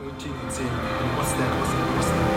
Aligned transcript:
Routine 0.00 0.34
insane. 0.44 0.70
What's 1.16 1.32
that? 1.32 1.50
What's 1.58 1.72
that? 1.72 1.88
What's 1.94 2.06
that? 2.06 2.28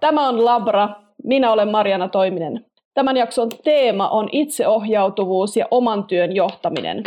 Tämä 0.00 0.28
on 0.28 0.44
Labra. 0.44 0.88
Minä 1.24 1.52
olen 1.52 1.68
Mariana 1.68 2.08
Toiminen. 2.08 2.66
Tämän 2.94 3.16
jakson 3.16 3.48
teema 3.64 4.08
on 4.08 4.28
itseohjautuvuus 4.32 5.56
ja 5.56 5.66
oman 5.70 6.04
työn 6.04 6.34
johtaminen. 6.34 7.02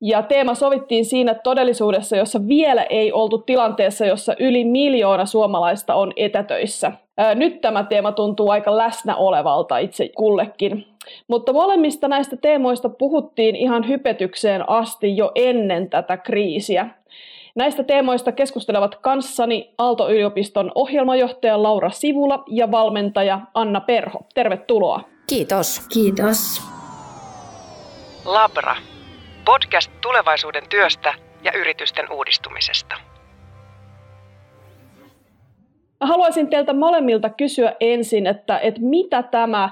Ja 0.00 0.22
teema 0.22 0.54
sovittiin 0.54 1.04
siinä 1.04 1.34
todellisuudessa, 1.34 2.16
jossa 2.16 2.48
vielä 2.48 2.82
ei 2.82 3.12
oltu 3.12 3.38
tilanteessa, 3.38 4.06
jossa 4.06 4.34
yli 4.38 4.64
miljoona 4.64 5.26
suomalaista 5.26 5.94
on 5.94 6.12
etätöissä. 6.16 6.92
Nyt 7.34 7.60
tämä 7.60 7.84
teema 7.84 8.12
tuntuu 8.12 8.50
aika 8.50 8.76
läsnä 8.76 9.16
olevalta 9.16 9.78
itse 9.78 10.08
kullekin. 10.08 10.86
Mutta 11.28 11.52
molemmista 11.52 12.08
näistä 12.08 12.36
teemoista 12.36 12.88
puhuttiin 12.88 13.56
ihan 13.56 13.88
hypetykseen 13.88 14.68
asti 14.68 15.16
jo 15.16 15.32
ennen 15.34 15.90
tätä 15.90 16.16
kriisiä. 16.16 16.88
Näistä 17.54 17.84
teemoista 17.84 18.32
keskustelevat 18.32 18.94
kanssani 18.94 19.74
Aalto-yliopiston 19.78 20.72
ohjelmajohtaja 20.74 21.62
Laura 21.62 21.90
Sivula 21.90 22.44
ja 22.46 22.70
valmentaja 22.70 23.40
Anna 23.54 23.80
Perho. 23.80 24.18
Tervetuloa. 24.34 25.00
Kiitos. 25.26 25.86
Kiitos. 25.92 26.62
Labra. 28.24 28.76
Podcast 29.46 29.90
tulevaisuuden 30.02 30.62
työstä 30.68 31.14
ja 31.42 31.52
yritysten 31.52 32.12
uudistumisesta. 32.12 32.94
Haluaisin 36.00 36.50
teiltä 36.50 36.72
molemmilta 36.72 37.30
kysyä 37.30 37.72
ensin, 37.80 38.26
että, 38.26 38.58
että 38.58 38.80
mitä 38.80 39.22
tämä 39.22 39.70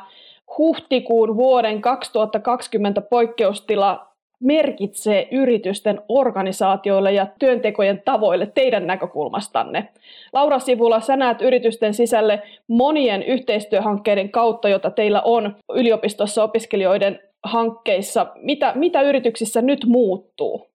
huhtikuun 0.58 1.36
vuoden 1.36 1.80
2020 1.80 3.00
poikkeustila 3.00 4.06
merkitsee 4.40 5.28
yritysten 5.32 6.00
organisaatioille 6.08 7.12
ja 7.12 7.26
työntekojen 7.38 8.02
tavoille 8.04 8.46
teidän 8.46 8.86
näkökulmastanne. 8.86 9.88
Laura 10.32 10.58
Sivula, 10.58 11.00
sä 11.00 11.16
näet 11.16 11.42
yritysten 11.42 11.94
sisälle 11.94 12.42
monien 12.68 13.22
yhteistyöhankkeiden 13.22 14.30
kautta, 14.30 14.68
jota 14.68 14.90
teillä 14.90 15.22
on 15.22 15.56
yliopistossa 15.74 16.42
opiskelijoiden 16.42 17.20
hankkeissa. 17.44 18.26
Mitä, 18.42 18.72
mitä 18.74 19.02
yrityksissä 19.02 19.62
nyt 19.62 19.84
muuttuu? 19.86 20.74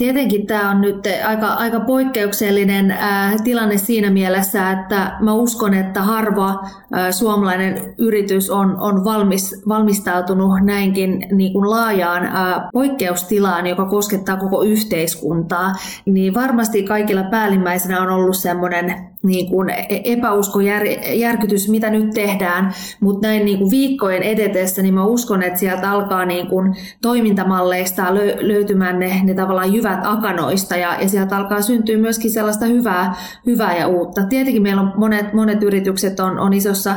Tietenkin 0.00 0.46
tämä 0.46 0.70
on 0.70 0.80
nyt 0.80 0.96
aika, 1.26 1.46
aika 1.46 1.80
poikkeuksellinen 1.80 2.90
ää, 2.90 3.32
tilanne 3.44 3.78
siinä 3.78 4.10
mielessä, 4.10 4.70
että 4.70 5.16
mä 5.20 5.34
uskon, 5.34 5.74
että 5.74 6.02
harva 6.02 6.54
ää, 6.92 7.12
suomalainen 7.12 7.94
yritys 7.98 8.50
on, 8.50 8.80
on 8.80 9.04
valmis, 9.04 9.62
valmistautunut 9.68 10.50
näinkin 10.64 11.26
niin 11.32 11.52
kuin 11.52 11.70
laajaan 11.70 12.24
ää, 12.24 12.68
poikkeustilaan, 12.72 13.66
joka 13.66 13.84
koskettaa 13.84 14.36
koko 14.36 14.62
yhteiskuntaa. 14.62 15.72
Niin 16.06 16.34
varmasti 16.34 16.82
kaikilla 16.82 17.24
päällimmäisenä 17.30 18.02
on 18.02 18.10
ollut 18.10 18.36
semmoinen 18.36 19.09
niin 19.22 19.50
kuin 19.50 19.68
epäusko, 20.04 20.60
jär, 20.60 20.86
järkytys, 21.14 21.68
mitä 21.68 21.90
nyt 21.90 22.10
tehdään, 22.10 22.72
mutta 23.00 23.28
näin 23.28 23.44
niin 23.44 23.58
kuin 23.58 23.70
viikkojen 23.70 24.22
edetessä, 24.22 24.82
niin 24.82 24.94
mä 24.94 25.04
uskon, 25.04 25.42
että 25.42 25.58
sieltä 25.58 25.90
alkaa 25.90 26.24
niin 26.24 26.46
kuin 26.46 26.76
toimintamalleista 27.02 28.14
lö, 28.14 28.36
löytymään 28.40 28.98
ne, 28.98 29.20
ne 29.24 29.34
tavallaan 29.34 29.74
jyvät 29.74 30.00
akanoista 30.02 30.76
ja, 30.76 30.96
ja 31.00 31.08
sieltä 31.08 31.36
alkaa 31.36 31.62
syntyä 31.62 31.98
myöskin 31.98 32.30
sellaista 32.30 32.66
hyvää, 32.66 33.14
hyvää 33.46 33.76
ja 33.76 33.88
uutta. 33.88 34.26
Tietenkin 34.26 34.62
meillä 34.62 34.82
on 34.82 34.92
monet, 34.96 35.32
monet 35.32 35.62
yritykset 35.62 36.20
on, 36.20 36.38
on 36.38 36.52
isossa 36.52 36.96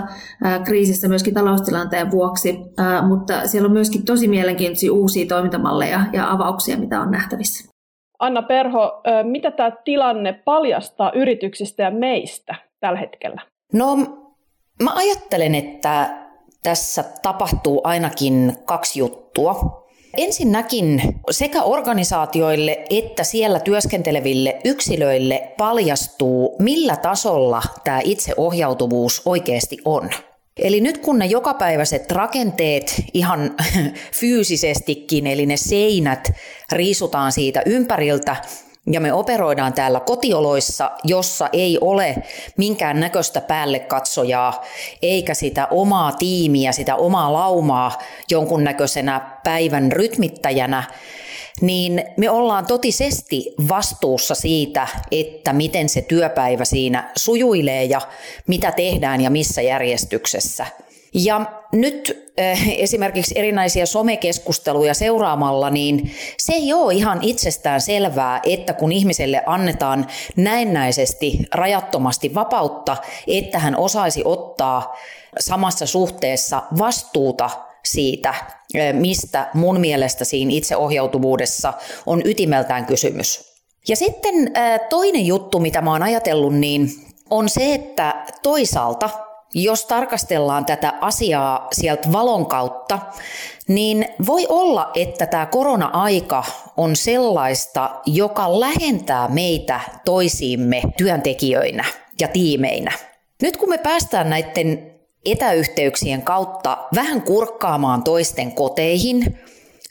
kriisissä 0.63 1.07
myöskin 1.07 1.33
taloustilanteen 1.33 2.11
vuoksi, 2.11 2.59
mutta 3.07 3.47
siellä 3.47 3.67
on 3.67 3.73
myöskin 3.73 4.05
tosi 4.05 4.27
mielenkiintoisia 4.27 4.93
uusia 4.93 5.25
toimintamalleja 5.27 6.05
ja 6.13 6.31
avauksia, 6.31 6.77
mitä 6.77 7.01
on 7.01 7.11
nähtävissä. 7.11 7.72
Anna 8.23 8.41
Perho, 8.41 9.01
mitä 9.23 9.51
tämä 9.51 9.71
tilanne 9.71 10.33
paljastaa 10.33 11.11
yrityksistä 11.15 11.83
ja 11.83 11.91
meistä 11.91 12.55
tällä 12.79 12.99
hetkellä? 12.99 13.41
No, 13.73 13.95
mä 14.83 14.91
ajattelen, 14.95 15.55
että 15.55 16.09
tässä 16.63 17.03
tapahtuu 17.21 17.81
ainakin 17.83 18.57
kaksi 18.65 18.99
juttua. 18.99 19.83
Ensinnäkin 20.17 21.01
sekä 21.31 21.63
organisaatioille 21.63 22.85
että 22.89 23.23
siellä 23.23 23.59
työskenteleville 23.59 24.59
yksilöille 24.65 25.53
paljastuu, 25.57 26.55
millä 26.59 26.95
tasolla 26.95 27.61
tämä 27.83 27.99
itseohjautuvuus 28.03 29.21
oikeasti 29.25 29.77
on. 29.85 30.09
Eli 30.57 30.81
nyt 30.81 30.97
kun 30.97 31.19
ne 31.19 31.25
jokapäiväiset 31.25 32.11
rakenteet 32.11 33.03
ihan 33.13 33.55
fyysisestikin, 34.19 35.27
eli 35.27 35.45
ne 35.45 35.57
seinät 35.57 36.31
riisutaan 36.71 37.31
siitä 37.31 37.61
ympäriltä, 37.65 38.35
ja 38.91 38.99
me 38.99 39.13
operoidaan 39.13 39.73
täällä 39.73 39.99
kotioloissa, 39.99 40.91
jossa 41.03 41.49
ei 41.53 41.77
ole 41.81 42.15
minkään 42.57 42.99
näköistä 42.99 43.41
päälle 43.41 43.79
katsojaa, 43.79 44.63
eikä 45.01 45.33
sitä 45.33 45.67
omaa 45.71 46.11
tiimiä, 46.11 46.71
sitä 46.71 46.95
omaa 46.95 47.33
laumaa 47.33 47.97
jonkunnäköisenä 48.29 49.39
päivän 49.43 49.91
rytmittäjänä, 49.91 50.83
niin 51.61 52.03
me 52.17 52.29
ollaan 52.29 52.65
totisesti 52.65 53.53
vastuussa 53.69 54.35
siitä, 54.35 54.87
että 55.11 55.53
miten 55.53 55.89
se 55.89 56.01
työpäivä 56.01 56.65
siinä 56.65 57.11
sujuilee 57.17 57.83
ja 57.83 58.01
mitä 58.47 58.71
tehdään 58.71 59.21
ja 59.21 59.29
missä 59.29 59.61
järjestyksessä. 59.61 60.65
Ja 61.13 61.45
nyt 61.71 62.33
äh, 62.39 62.69
esimerkiksi 62.77 63.39
erinäisiä 63.39 63.85
somekeskusteluja 63.85 64.93
seuraamalla, 64.93 65.69
niin 65.69 66.11
se 66.37 66.53
ei 66.53 66.73
ole 66.73 66.93
ihan 66.93 67.19
itsestään 67.21 67.81
selvää, 67.81 68.41
että 68.43 68.73
kun 68.73 68.91
ihmiselle 68.91 69.43
annetaan 69.45 70.07
näennäisesti 70.35 71.39
rajattomasti 71.53 72.35
vapautta, 72.35 72.97
että 73.27 73.59
hän 73.59 73.75
osaisi 73.75 74.21
ottaa 74.25 74.97
samassa 75.39 75.85
suhteessa 75.85 76.61
vastuuta 76.77 77.49
siitä, 77.85 78.33
mistä 78.93 79.49
mun 79.53 79.79
mielestä 79.79 80.25
siinä 80.25 80.51
itseohjautuvuudessa 80.53 81.73
on 82.05 82.21
ytimeltään 82.25 82.85
kysymys. 82.85 83.53
Ja 83.87 83.95
sitten 83.95 84.51
toinen 84.89 85.25
juttu, 85.25 85.59
mitä 85.59 85.81
mä 85.81 85.91
oon 85.91 86.03
ajatellut, 86.03 86.55
niin 86.55 86.89
on 87.29 87.49
se, 87.49 87.73
että 87.73 88.25
toisaalta 88.43 89.09
jos 89.55 89.85
tarkastellaan 89.85 90.65
tätä 90.65 90.93
asiaa 91.01 91.67
sieltä 91.71 92.11
valon 92.11 92.45
kautta, 92.45 92.99
niin 93.67 94.05
voi 94.25 94.45
olla, 94.49 94.91
että 94.95 95.25
tämä 95.25 95.45
korona-aika 95.45 96.43
on 96.77 96.95
sellaista, 96.95 97.89
joka 98.05 98.59
lähentää 98.59 99.27
meitä 99.27 99.79
toisiimme 100.05 100.81
työntekijöinä 100.97 101.85
ja 102.19 102.27
tiimeinä. 102.27 102.91
Nyt 103.41 103.57
kun 103.57 103.69
me 103.69 103.77
päästään 103.77 104.29
näiden 104.29 104.92
etäyhteyksien 105.25 106.21
kautta 106.21 106.77
vähän 106.95 107.21
kurkkaamaan 107.21 108.03
toisten 108.03 108.51
koteihin, 108.51 109.39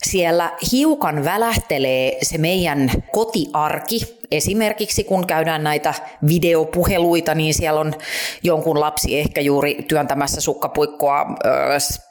siellä 0.03 0.53
hiukan 0.73 1.25
välähtelee 1.25 2.19
se 2.23 2.39
meidän 2.39 2.91
kotiarki. 3.13 4.22
Esimerkiksi 4.37 5.05
kun 5.05 5.27
käydään 5.27 5.65
näitä 5.65 5.95
videopuheluita, 6.27 7.35
niin 7.35 7.55
siellä 7.55 7.81
on 7.81 7.95
jonkun 8.43 8.81
lapsi 8.81 9.19
ehkä 9.19 9.41
juuri 9.41 9.85
työntämässä 9.89 10.41
sukkapuikkoa 10.41 11.27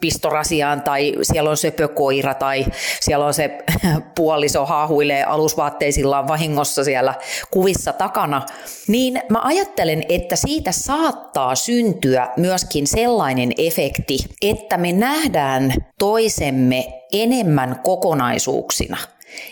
pistorasiaan, 0.01 0.81
tai 0.81 1.13
siellä 1.21 1.49
on 1.49 1.57
söpökoira, 1.57 2.33
tai 2.33 2.65
siellä 2.99 3.25
on 3.25 3.33
se 3.33 3.57
puoliso 4.17 4.65
haahuilee 4.65 5.23
alusvaatteisillaan 5.23 6.27
vahingossa 6.27 6.83
siellä 6.83 7.13
kuvissa 7.51 7.93
takana. 7.93 8.45
Niin 8.87 9.21
mä 9.29 9.41
ajattelen, 9.43 10.03
että 10.09 10.35
siitä 10.35 10.71
saattaa 10.71 11.55
syntyä 11.55 12.29
myöskin 12.37 12.87
sellainen 12.87 13.51
efekti, 13.57 14.17
että 14.41 14.77
me 14.77 14.91
nähdään 14.91 15.73
toisemme 15.99 17.01
enemmän 17.13 17.79
kokonaisuuksina, 17.83 18.97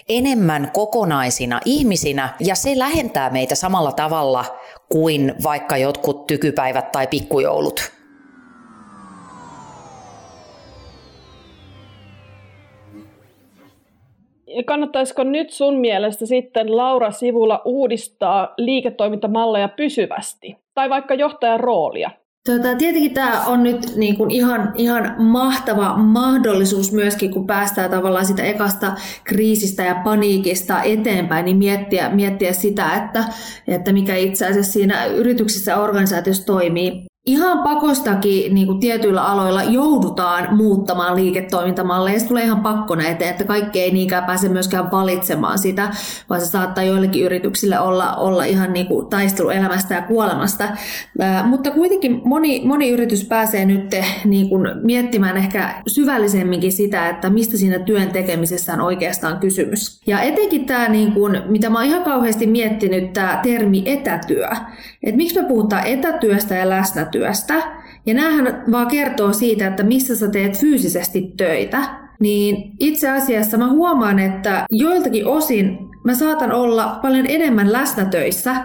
enemmän 0.10 0.72
kokonaisina 0.74 1.60
ihmisinä, 1.66 2.30
ja 2.40 2.56
se 2.56 2.80
lähentää 2.80 3.30
meitä 3.30 3.56
samalla 3.56 3.92
tavalla 3.92 4.46
kuin 4.90 5.34
vaikka 5.44 5.78
jotkut 5.78 6.28
tykypäivät 6.28 6.92
tai 6.92 7.08
pikkujoulut. 7.08 7.92
Kannattaisiko 14.66 15.24
nyt 15.24 15.50
sun 15.50 15.80
mielestä 15.80 16.26
sitten 16.26 16.78
Laura 16.78 17.12
Sivulla 17.12 17.62
uudistaa 17.66 18.54
liiketoimintamalleja 18.58 19.68
pysyvästi? 19.68 20.58
Tai 20.74 20.90
vaikka 20.90 21.14
johtajan 21.14 21.60
roolia? 21.60 22.12
Tota, 22.48 22.76
tietenkin 22.78 23.14
tämä 23.14 23.46
on 23.46 23.64
nyt 23.64 23.96
niin 23.96 24.18
kuin 24.18 24.32
ihan, 24.32 24.72
ihan 24.76 25.16
mahtava 25.22 25.98
mahdollisuus 25.98 26.92
myöskin, 26.92 27.32
kun 27.32 27.48
päästään 27.48 27.90
tavallaan 27.90 28.26
sitä 28.26 28.44
ekasta 28.44 28.96
kriisistä 29.24 29.84
ja 29.84 29.96
paniikista 29.96 30.84
eteenpäin, 30.84 31.46
niin 31.46 31.58
miettiä, 31.58 32.10
miettiä 32.10 32.54
sitä, 32.54 32.96
että, 32.96 33.24
että 33.68 33.94
mikä 33.94 34.16
itse 34.16 34.48
asiassa 34.48 34.72
siinä 34.72 35.06
yrityksessä 35.06 35.78
organisaatiossa 35.78 36.46
toimii. 36.46 37.09
Ihan 37.30 37.60
pakostakin 37.60 38.54
niin 38.54 38.68
kuin 38.68 38.80
tietyillä 38.80 39.26
aloilla 39.26 39.64
joudutaan 39.64 40.56
muuttamaan 40.56 41.16
liiketoimintamalleja. 41.16 42.20
Se 42.20 42.28
tulee 42.28 42.44
ihan 42.44 42.62
pakkona 42.62 43.08
eteen, 43.08 43.32
että 43.32 43.44
kaikki 43.44 43.82
ei 43.82 43.92
niinkään 43.92 44.24
pääse 44.24 44.50
myöskään 44.50 44.92
valitsemaan 44.92 45.60
sitä, 45.60 45.92
vaan 46.30 46.42
se 46.42 46.46
saattaa 46.46 46.84
joillekin 46.84 47.24
yrityksille 47.26 47.80
olla, 47.80 48.16
olla 48.16 48.44
ihan 48.44 48.74
niin 48.74 48.88
kuin 48.88 49.08
taistelu 49.08 49.50
elämästä 49.50 49.94
ja 49.96 50.02
kuolemasta. 50.02 50.68
Ää, 51.20 51.46
mutta 51.46 51.72
kuitenkin 51.72 52.22
moni, 52.26 52.62
moni 52.66 52.90
yritys 52.90 53.26
pääsee 53.26 53.66
nyt 53.66 53.96
niin 54.26 54.50
kuin 54.50 54.68
miettimään 54.84 55.38
ehkä 55.38 55.76
syvällisemminkin 55.88 56.72
sitä, 56.72 57.10
että 57.10 57.30
mistä 57.30 57.58
siinä 57.58 57.80
työn 57.80 58.10
tekemisessä 58.10 58.74
on 58.74 58.82
oikeastaan 58.82 59.40
kysymys. 59.40 60.02
Ja 60.08 60.22
etenkin 60.22 60.66
tämä, 60.66 60.90
niin 60.90 61.12
kuin, 61.12 61.42
mitä 61.46 61.70
mä 61.70 61.78
oon 61.78 61.88
ihan 61.88 62.04
kauheasti 62.04 62.48
miettinyt, 62.48 63.14
tämä 63.14 63.40
termi 63.44 63.84
etätyö. 63.86 64.48
Et 65.04 65.16
miksi 65.16 65.42
me 65.42 65.48
puhutaan 65.48 65.88
etätyöstä 65.88 66.56
ja 66.56 66.70
läsnätyöstä? 66.70 67.19
Ja 68.06 68.14
näähän 68.14 68.64
vaan 68.72 68.88
kertoo 68.88 69.34
siitä, 69.34 69.68
että 69.68 69.84
missä 69.84 70.16
sä 70.16 70.28
teet 70.28 70.60
fyysisesti 70.60 71.34
töitä. 71.38 71.82
Niin 72.20 72.72
itse 72.80 73.10
asiassa 73.10 73.58
mä 73.58 73.70
huomaan, 73.70 74.20
että 74.20 74.66
joiltakin 74.72 75.28
osin 75.28 75.78
mä 76.04 76.14
saatan 76.16 76.52
olla 76.52 77.00
paljon 77.02 77.26
enemmän 77.30 77.72
läsnätöissä, 77.72 78.56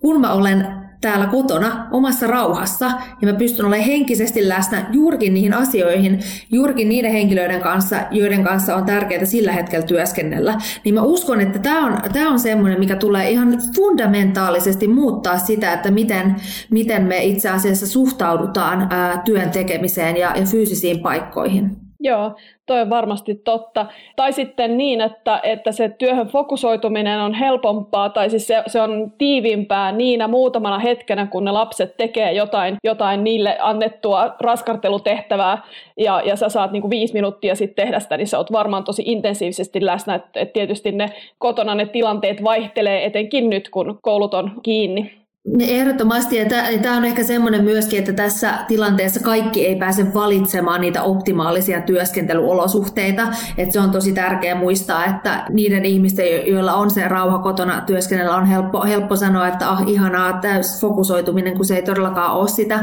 kun 0.00 0.20
mä 0.20 0.32
olen 0.32 0.83
täällä 1.04 1.26
kotona 1.26 1.86
omassa 1.90 2.26
rauhassa. 2.26 2.86
Ja 3.20 3.32
mä 3.32 3.38
pystyn 3.38 3.66
olemaan 3.66 3.88
henkisesti 3.88 4.48
läsnä 4.48 4.86
juurikin 4.92 5.34
niihin 5.34 5.54
asioihin, 5.54 6.20
juurikin 6.52 6.88
niiden 6.88 7.12
henkilöiden 7.12 7.60
kanssa, 7.60 7.96
joiden 8.10 8.44
kanssa 8.44 8.76
on 8.76 8.84
tärkeää 8.84 9.24
sillä 9.24 9.52
hetkellä 9.52 9.86
työskennellä, 9.86 10.58
niin 10.84 10.94
mä 10.94 11.02
uskon, 11.02 11.40
että 11.40 11.58
tämä 11.58 11.86
on, 11.86 12.12
tää 12.12 12.28
on 12.28 12.38
semmoinen, 12.38 12.78
mikä 12.78 12.96
tulee 12.96 13.30
ihan 13.30 13.58
fundamentaalisesti 13.76 14.88
muuttaa 14.88 15.38
sitä, 15.38 15.72
että 15.72 15.90
miten, 15.90 16.36
miten 16.70 17.02
me 17.02 17.24
itse 17.24 17.48
asiassa 17.48 17.86
suhtaudutaan 17.86 18.86
ää, 18.90 19.22
työn 19.24 19.50
tekemiseen 19.50 20.16
ja, 20.16 20.32
ja 20.36 20.46
fyysisiin 20.46 21.00
paikkoihin. 21.00 21.76
Joo, 22.00 22.36
toi 22.66 22.80
on 22.80 22.90
varmasti 22.90 23.34
totta. 23.34 23.86
Tai 24.16 24.32
sitten 24.32 24.76
niin, 24.76 25.00
että, 25.00 25.40
että 25.42 25.72
se 25.72 25.88
työhön 25.88 26.26
fokusoituminen 26.26 27.20
on 27.20 27.34
helpompaa, 27.34 28.08
tai 28.08 28.30
siis 28.30 28.46
se, 28.46 28.62
se 28.66 28.80
on 28.80 29.12
tiivimpää 29.18 29.92
niinä 29.92 30.28
muutamana 30.28 30.78
hetkenä, 30.78 31.26
kun 31.26 31.44
ne 31.44 31.50
lapset 31.50 31.96
tekee 31.96 32.32
jotain, 32.32 32.76
jotain 32.84 33.24
niille 33.24 33.56
annettua 33.60 34.36
raskartelutehtävää, 34.40 35.62
ja, 35.96 36.22
ja 36.24 36.36
sä 36.36 36.48
saat 36.48 36.72
niinku 36.72 36.90
viisi 36.90 37.14
minuuttia 37.14 37.54
sitten 37.54 37.84
tehdä 37.84 38.00
sitä, 38.00 38.16
niin 38.16 38.26
sä 38.26 38.38
oot 38.38 38.52
varmaan 38.52 38.84
tosi 38.84 39.02
intensiivisesti 39.06 39.86
läsnä. 39.86 40.14
Et, 40.14 40.24
et 40.34 40.52
tietysti 40.52 40.92
ne 40.92 41.10
kotona 41.38 41.74
ne 41.74 41.86
tilanteet 41.86 42.44
vaihtelee, 42.44 43.04
etenkin 43.04 43.50
nyt, 43.50 43.68
kun 43.68 43.98
koulut 44.02 44.34
on 44.34 44.52
kiinni. 44.62 45.23
Ehdottomasti, 45.58 46.36
ja 46.36 46.44
tämä 46.82 46.96
on 46.96 47.04
ehkä 47.04 47.24
semmoinen 47.24 47.64
myöskin, 47.64 47.98
että 47.98 48.12
tässä 48.12 48.54
tilanteessa 48.68 49.20
kaikki 49.20 49.66
ei 49.66 49.76
pääse 49.76 50.14
valitsemaan 50.14 50.80
niitä 50.80 51.02
optimaalisia 51.02 51.80
työskentelyolosuhteita, 51.80 53.22
että 53.58 53.72
se 53.72 53.80
on 53.80 53.90
tosi 53.90 54.12
tärkeää 54.12 54.54
muistaa, 54.54 55.04
että 55.04 55.44
niiden 55.50 55.84
ihmisten, 55.84 56.26
joilla 56.46 56.74
on 56.74 56.90
se 56.90 57.08
rauha 57.08 57.38
kotona 57.38 57.80
työskennellä, 57.80 58.36
on 58.36 58.46
helppo, 58.46 58.82
helppo 58.82 59.16
sanoa, 59.16 59.48
että 59.48 59.70
ah, 59.70 59.88
ihanaa 59.88 60.32
täys 60.32 60.80
fokusoituminen, 60.80 61.56
kun 61.56 61.64
se 61.64 61.76
ei 61.76 61.82
todellakaan 61.82 62.32
ole 62.32 62.48
sitä, 62.48 62.80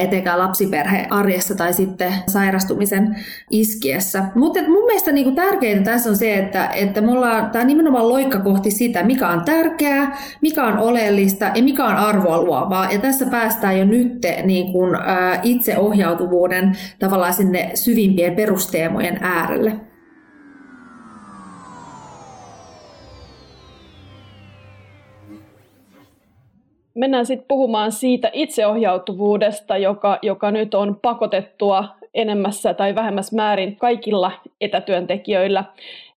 etenkään 0.00 0.38
lapsiperhe 0.38 1.06
arjessa 1.10 1.54
tai 1.54 1.72
sitten 1.72 2.14
sairastumisen 2.28 3.16
iskiessä. 3.50 4.24
Mutta 4.34 4.60
mun 4.62 4.84
mielestä 4.86 5.12
niinku 5.12 5.32
tärkeintä 5.32 5.90
tässä 5.90 6.10
on 6.10 6.16
se, 6.16 6.34
että, 6.34 6.66
että 6.66 7.00
me 7.00 7.12
ollaan, 7.12 7.50
tämä 7.50 7.64
nimenomaan 7.64 8.08
loikka 8.08 8.38
kohti 8.38 8.70
sitä, 8.70 9.02
mikä 9.02 9.28
on 9.28 9.44
tärkeää, 9.44 10.18
mikä 10.40 10.64
on 10.64 10.78
oleellista 10.78 11.44
ja 11.54 11.62
mikä 11.62 11.84
on 11.84 11.87
arvoa 11.96 12.42
luovaa. 12.42 12.92
Ja 12.92 12.98
tässä 12.98 13.26
päästään 13.30 13.78
jo 13.78 13.84
nyt 13.84 14.12
niin 14.44 14.72
kuin, 14.72 14.94
ää, 14.94 15.40
itseohjautuvuuden 15.42 16.76
tavallaan 16.98 17.34
sinne 17.34 17.70
syvimpien 17.74 18.36
perusteemojen 18.36 19.18
äärelle. 19.22 19.72
Mennään 26.94 27.26
sitten 27.26 27.48
puhumaan 27.48 27.92
siitä 27.92 28.30
itseohjautuvuudesta, 28.32 29.76
joka, 29.76 30.18
joka 30.22 30.50
nyt 30.50 30.74
on 30.74 30.98
pakotettua 31.02 31.88
enemmässä 32.14 32.74
tai 32.74 32.94
vähemmässä 32.94 33.36
määrin 33.36 33.76
kaikilla 33.76 34.32
etätyöntekijöillä. 34.60 35.64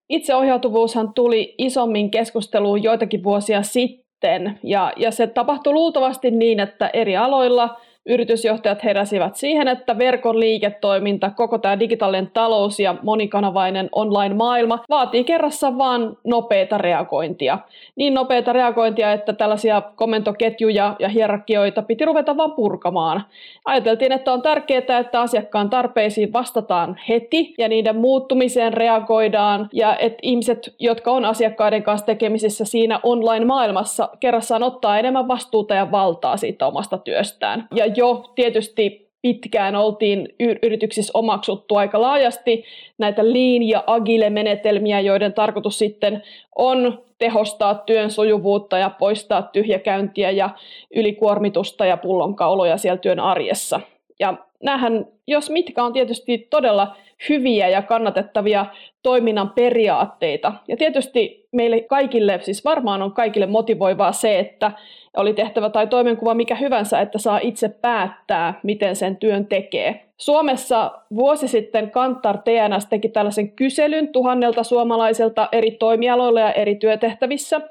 Itseohjautuvuushan 0.10 1.14
tuli 1.14 1.56
isommin 1.58 2.12
keskusteluun 2.12 2.84
joitakin 2.84 3.24
vuosia 3.24 3.64
sitten 3.64 4.11
sitten. 4.22 4.60
Ja, 4.64 4.94
ja 4.98 5.12
se 5.12 5.28
tapahtui 5.28 5.74
luultavasti 5.74 6.32
niin, 6.32 6.60
että 6.60 6.90
eri 6.94 7.18
aloilla 7.18 7.78
yritysjohtajat 8.06 8.84
heräsivät 8.84 9.36
siihen, 9.36 9.68
että 9.68 9.98
verkon 9.98 10.40
liiketoiminta, 10.40 11.32
koko 11.36 11.58
tämä 11.58 11.80
digitaalinen 11.80 12.32
talous 12.34 12.80
ja 12.80 12.96
monikanavainen 13.04 13.90
online-maailma 13.92 14.84
vaatii 14.90 15.24
kerrassa 15.24 15.78
vain 15.78 16.18
nopeita 16.24 16.78
reagointia. 16.78 17.60
Niin 17.96 18.14
nopeita 18.14 18.54
reagointia, 18.54 19.12
että 19.12 19.34
tällaisia 19.34 19.82
komentoketjuja 19.96 20.96
ja 21.00 21.10
hierarkioita 21.10 21.82
piti 21.82 22.06
ruveta 22.06 22.38
vaan 22.38 22.52
purkamaan. 22.52 23.24
Ajateltiin, 23.66 24.12
että 24.12 24.34
on 24.34 24.42
tärkeää, 24.42 25.00
että 25.00 25.22
asiakkaan 25.22 25.70
tarpeisiin 25.70 26.34
vastataan 26.34 27.00
heti 27.10 27.56
ja 27.58 27.68
niiden 27.68 27.96
muuttumiseen 27.96 28.74
reagoidaan 28.74 29.70
ja 29.74 29.98
että 29.98 30.20
ihmiset, 30.22 30.76
jotka 30.80 31.12
on 31.12 31.26
asiakkaiden 31.26 31.84
kanssa 31.84 32.06
tekemisissä 32.06 32.66
siinä 32.66 33.00
online-maailmassa, 33.04 34.10
kerrassaan 34.20 34.64
ottaa 34.64 35.00
enemmän 35.00 35.28
vastuuta 35.28 35.76
ja 35.76 35.92
valtaa 35.92 36.38
siitä 36.38 36.68
omasta 36.68 36.98
työstään. 36.98 37.68
Ja 37.76 37.91
jo 37.98 38.32
tietysti 38.36 39.12
pitkään 39.22 39.76
oltiin 39.76 40.30
yrityksissä 40.64 41.12
omaksuttu 41.14 41.76
aika 41.76 42.02
laajasti 42.02 42.64
näitä 42.98 43.24
lean- 43.26 43.64
ja 43.64 43.84
agile-menetelmiä, 43.88 45.00
joiden 45.00 45.34
tarkoitus 45.34 45.80
sitten 45.80 46.24
on 46.56 47.04
tehostaa 47.18 47.76
työn 47.76 48.12
sujuvuutta 48.12 48.78
ja 48.78 48.90
poistaa 48.90 49.42
tyhjäkäyntiä 49.42 50.32
ja 50.32 50.50
ylikuormitusta 50.96 51.86
ja 51.86 51.98
pullonkauloja 51.98 52.78
siellä 52.78 52.98
työn 52.98 53.20
arjessa. 53.20 53.82
Ja 54.20 54.34
näähän, 54.64 55.08
jos 55.28 55.50
mitkä, 55.50 55.84
on 55.84 55.94
tietysti 55.94 56.48
todella 56.50 56.96
hyviä 57.30 57.70
ja 57.70 57.82
kannatettavia 57.82 58.66
toiminnan 59.04 59.50
periaatteita. 59.50 60.54
Ja 60.68 60.78
tietysti 60.78 61.48
meille 61.52 61.82
kaikille, 61.82 62.40
siis 62.42 62.66
varmaan 62.66 63.02
on 63.02 63.12
kaikille 63.12 63.46
motivoivaa 63.46 64.12
se, 64.12 64.40
että 64.40 64.72
oli 65.18 65.34
tehtävä 65.34 65.70
tai 65.70 65.88
toimenkuva 65.88 66.34
mikä 66.34 66.56
hyvänsä, 66.56 67.02
että 67.02 67.18
saa 67.18 67.40
itse 67.42 67.70
päättää, 67.70 68.60
miten 68.64 68.96
sen 68.96 69.18
työn 69.18 69.46
tekee. 69.46 70.06
Suomessa 70.18 70.92
vuosi 71.16 71.48
sitten 71.48 71.92
Kantar 71.92 72.38
TNS 72.38 72.86
teki 72.86 73.10
tällaisen 73.10 73.52
kyselyn 73.52 74.08
tuhannelta 74.08 74.64
suomalaiselta 74.64 75.50
eri 75.52 75.72
toimialoilla 75.72 76.40
ja 76.40 76.52
eri 76.52 76.76
työtehtävissä. 76.76 77.62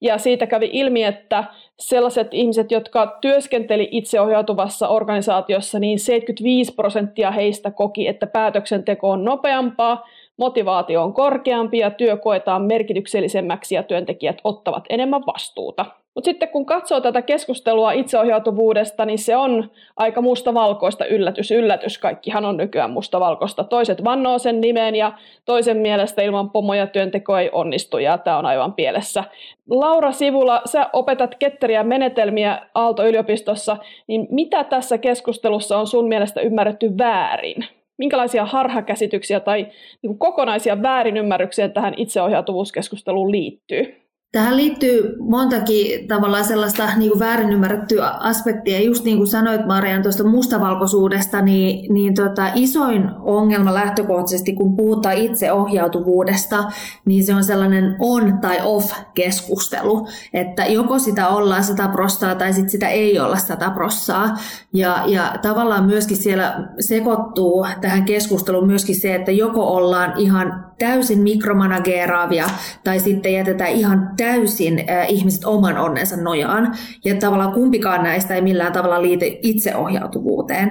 Ja 0.00 0.18
siitä 0.18 0.46
kävi 0.46 0.70
ilmi, 0.72 1.04
että 1.04 1.44
sellaiset 1.78 2.34
ihmiset, 2.34 2.70
jotka 2.70 3.18
työskenteli 3.20 3.88
itseohjautuvassa 3.90 4.88
organisaatiossa, 4.88 5.78
niin 5.78 5.98
75 5.98 6.74
prosenttia 6.74 7.30
heistä 7.30 7.70
koki, 7.70 8.08
että 8.08 8.26
päätöksenteko 8.26 9.10
on 9.10 9.24
nopeampaa, 9.24 10.08
motivaatio 10.40 11.02
on 11.02 11.12
korkeampi 11.12 11.78
ja 11.78 11.90
työ 11.90 12.16
koetaan 12.16 12.62
merkityksellisemmäksi 12.62 13.74
ja 13.74 13.82
työntekijät 13.82 14.38
ottavat 14.44 14.84
enemmän 14.88 15.22
vastuuta. 15.26 15.86
Mutta 16.14 16.30
sitten 16.30 16.48
kun 16.48 16.66
katsoo 16.66 17.00
tätä 17.00 17.22
keskustelua 17.22 17.92
itseohjautuvuudesta, 17.92 19.04
niin 19.04 19.18
se 19.18 19.36
on 19.36 19.70
aika 19.96 20.22
mustavalkoista 20.22 21.04
yllätys, 21.06 21.50
yllätys. 21.50 21.98
Kaikkihan 21.98 22.44
on 22.44 22.56
nykyään 22.56 22.90
mustavalkoista. 22.90 23.64
Toiset 23.64 24.04
vannoo 24.04 24.38
sen 24.38 24.60
nimeen 24.60 24.94
ja 24.94 25.12
toisen 25.44 25.76
mielestä 25.76 26.22
ilman 26.22 26.50
pomoja 26.50 26.86
työnteko 26.86 27.38
ei 27.38 27.50
onnistu 27.52 27.98
ja 27.98 28.18
tämä 28.18 28.38
on 28.38 28.46
aivan 28.46 28.72
pielessä. 28.72 29.24
Laura 29.70 30.12
Sivula, 30.12 30.62
sä 30.64 30.90
opetat 30.92 31.34
ketteriä 31.34 31.82
menetelmiä 31.82 32.58
Aalto-yliopistossa, 32.74 33.76
niin 34.06 34.26
mitä 34.30 34.64
tässä 34.64 34.98
keskustelussa 34.98 35.78
on 35.78 35.86
sun 35.86 36.08
mielestä 36.08 36.40
ymmärretty 36.40 36.98
väärin? 36.98 37.79
Minkälaisia 38.00 38.44
harhakäsityksiä 38.44 39.40
tai 39.40 39.66
niin 40.02 40.18
kokonaisia 40.18 40.82
väärinymmärryksiä 40.82 41.68
tähän 41.68 41.94
itseohjautuvuuskeskusteluun 41.96 43.30
liittyy? 43.30 43.99
Tähän 44.32 44.56
liittyy 44.56 45.16
montakin 45.18 46.08
tavallaan 46.08 46.44
sellaista 46.44 46.88
niin 46.96 47.10
kuin 47.10 47.20
väärin 47.20 47.52
ymmärrettyä 47.52 48.08
aspektia. 48.08 48.80
Just 48.80 49.04
niin 49.04 49.16
kuin 49.16 49.26
sanoit 49.26 49.66
Marian 49.66 50.02
tuosta 50.02 50.24
mustavalkoisuudesta, 50.24 51.40
niin, 51.40 51.94
niin 51.94 52.14
tota, 52.14 52.50
isoin 52.54 53.10
ongelma 53.20 53.74
lähtökohtaisesti, 53.74 54.52
kun 54.52 54.76
puhutaan 54.76 55.16
itseohjautuvuudesta, 55.16 56.64
niin 57.04 57.24
se 57.24 57.34
on 57.34 57.44
sellainen 57.44 57.96
on 57.98 58.38
tai 58.40 58.58
off 58.62 58.92
keskustelu. 59.14 60.08
Että 60.34 60.66
joko 60.66 60.98
sitä 60.98 61.28
ollaan 61.28 61.64
sata 61.64 61.88
prossaa 61.88 62.34
tai 62.34 62.52
sit 62.52 62.70
sitä 62.70 62.88
ei 62.88 63.20
olla 63.20 63.36
sata 63.36 63.70
prossaa. 63.70 64.36
Ja, 64.74 65.02
ja 65.06 65.34
tavallaan 65.42 65.84
myöskin 65.84 66.16
siellä 66.16 66.68
sekoittuu 66.80 67.66
tähän 67.80 68.04
keskusteluun 68.04 68.66
myöskin 68.66 69.00
se, 69.00 69.14
että 69.14 69.30
joko 69.30 69.66
ollaan 69.66 70.12
ihan 70.16 70.69
täysin 70.80 71.18
mikromanageeraavia 71.18 72.46
tai 72.84 73.00
sitten 73.00 73.32
jätetään 73.32 73.70
ihan 73.70 74.10
täysin 74.16 74.84
ihmiset 75.08 75.44
oman 75.44 75.78
onnensa 75.78 76.16
nojaan. 76.16 76.74
Ja 77.04 77.14
tavallaan 77.14 77.52
kumpikaan 77.52 78.02
näistä 78.02 78.34
ei 78.34 78.42
millään 78.42 78.72
tavalla 78.72 79.02
liity 79.02 79.26
itseohjautuvuuteen. 79.42 80.70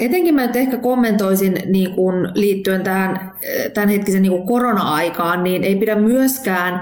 Etenkin 0.00 0.34
mä 0.34 0.46
nyt 0.46 0.56
ehkä 0.56 0.76
kommentoisin 0.76 1.62
niin 1.66 1.94
kuin 1.94 2.28
liittyen 2.34 2.82
tähän 2.82 3.32
tämänhetkisen 3.74 4.22
niin 4.22 4.46
korona-aikaan, 4.46 5.44
niin 5.44 5.64
ei 5.64 5.76
pidä 5.76 5.94
myöskään 5.94 6.80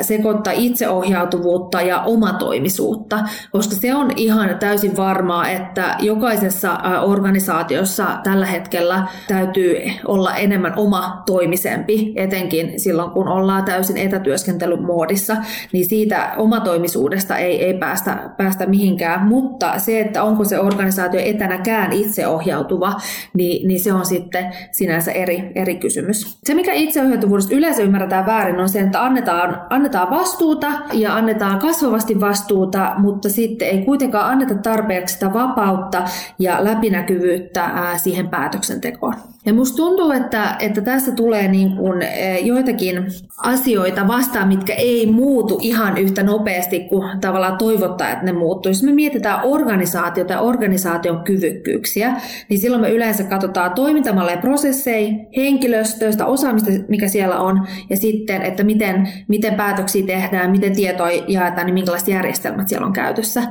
sekoittaa 0.00 0.52
itseohjautuvuutta 0.56 1.82
ja 1.82 2.00
omatoimisuutta, 2.00 3.18
koska 3.52 3.74
se 3.74 3.94
on 3.94 4.10
ihan 4.16 4.56
täysin 4.58 4.96
varmaa, 4.96 5.48
että 5.48 5.96
jokaisessa 5.98 6.72
organisaatiossa 7.02 8.06
tällä 8.24 8.46
hetkellä 8.46 9.02
täytyy 9.28 9.76
olla 10.04 10.36
enemmän 10.36 10.72
oma 10.76 11.22
toimisempi, 11.70 12.12
etenkin 12.16 12.80
silloin 12.80 13.10
kun 13.10 13.28
ollaan 13.28 13.64
täysin 13.64 13.96
etätyöskentelyn 13.96 14.82
muodissa, 14.82 15.36
niin 15.72 15.86
siitä 15.86 16.32
omatoimisuudesta 16.36 17.36
ei, 17.36 17.64
ei 17.64 17.74
päästä, 17.74 18.30
päästä 18.36 18.66
mihinkään, 18.66 19.26
mutta 19.26 19.78
se, 19.78 20.00
että 20.00 20.22
onko 20.22 20.44
se 20.44 20.58
organisaatio 20.58 21.20
etänäkään 21.24 21.92
itseohjautuva, 21.92 22.92
niin, 23.34 23.68
niin 23.68 23.80
se 23.80 23.92
on 23.92 24.06
sitten 24.06 24.46
sinänsä 24.72 25.12
eri, 25.12 25.52
eri 25.54 25.76
kysymys. 25.76 26.38
Se, 26.44 26.54
mikä 26.54 26.72
itseohjautuvuudesta 26.72 27.54
yleensä 27.54 27.82
ymmärretään 27.82 28.26
väärin, 28.26 28.60
on 28.60 28.68
se, 28.68 28.80
että 28.80 29.04
annetaan, 29.04 29.62
annetaan 29.70 30.10
vastuuta 30.10 30.66
ja 30.92 31.14
annetaan 31.14 31.58
kasvavasti 31.58 32.20
vastuuta, 32.20 32.92
mutta 32.98 33.28
sitten 33.28 33.68
ei 33.68 33.78
kuitenkaan 33.78 34.30
anneta 34.30 34.54
tarpeeksi 34.54 35.14
sitä 35.14 35.32
vapautta 35.32 36.02
ja 36.38 36.64
läpinäkyvyyttä 36.64 37.70
siihen 37.96 38.28
päätöksentekoon. 38.28 39.14
Ja 39.46 39.54
musta 39.54 39.76
tuntuu, 39.76 40.10
että, 40.10 40.56
että 40.58 40.80
tässä 40.80 41.12
tulee 41.12 41.48
niin 41.48 41.59
kuin 41.68 42.02
joitakin 42.42 43.06
asioita 43.38 44.08
vastaan, 44.08 44.48
mitkä 44.48 44.74
ei 44.74 45.06
muutu 45.06 45.58
ihan 45.62 45.98
yhtä 45.98 46.22
nopeasti 46.22 46.80
kuin 46.80 47.20
tavallaan 47.20 47.58
toivottaa, 47.58 48.10
että 48.10 48.24
ne 48.24 48.32
muuttuu. 48.32 48.70
Jos 48.70 48.82
me 48.82 48.92
mietitään 48.92 49.40
organisaatiota 49.44 50.32
ja 50.32 50.40
organisaation 50.40 51.24
kyvykkyyksiä, 51.24 52.16
niin 52.48 52.60
silloin 52.60 52.80
me 52.80 52.90
yleensä 52.90 53.24
katsotaan 53.24 53.72
toimintamalleja 53.74 54.38
prosesseja, 54.38 55.12
henkilöstöistä, 55.36 56.26
osaamista, 56.26 56.70
mikä 56.88 57.08
siellä 57.08 57.38
on, 57.38 57.66
ja 57.90 57.96
sitten, 57.96 58.42
että 58.42 58.64
miten, 58.64 59.08
miten 59.28 59.54
päätöksiä 59.54 60.06
tehdään, 60.06 60.50
miten 60.50 60.76
tietoa 60.76 61.10
jaetaan, 61.10 61.66
niin 61.66 61.74
minkälaiset 61.74 62.08
järjestelmät 62.08 62.68
siellä 62.68 62.86
on 62.86 62.92
käytössä. 62.92 63.42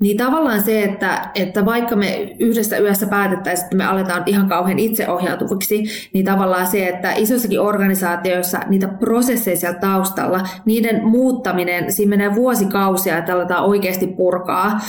Niin 0.00 0.16
tavallaan 0.16 0.62
se, 0.62 0.82
että, 0.82 1.30
että 1.34 1.64
vaikka 1.64 1.96
me 1.96 2.36
yhdessä 2.38 2.78
yössä 2.78 3.06
päätettäisiin, 3.06 3.64
että 3.64 3.76
me 3.76 3.84
aletaan 3.84 4.22
ihan 4.26 4.48
kauhean 4.48 4.78
itseohjautuviksi, 4.78 5.84
niin 6.12 6.24
tavallaan 6.24 6.66
se, 6.66 6.88
että 6.88 7.12
isoissakin 7.12 7.60
organisaatioissa 7.60 8.60
niitä 8.68 8.88
prosesseja 8.88 9.56
siellä 9.56 9.78
taustalla, 9.78 10.40
niiden 10.64 11.04
muuttaminen, 11.04 11.92
siinä 11.92 12.10
menee 12.10 12.34
vuosikausia, 12.34 13.18
että 13.18 13.34
aletaan 13.34 13.64
oikeasti 13.64 14.06
purkaa 14.06 14.80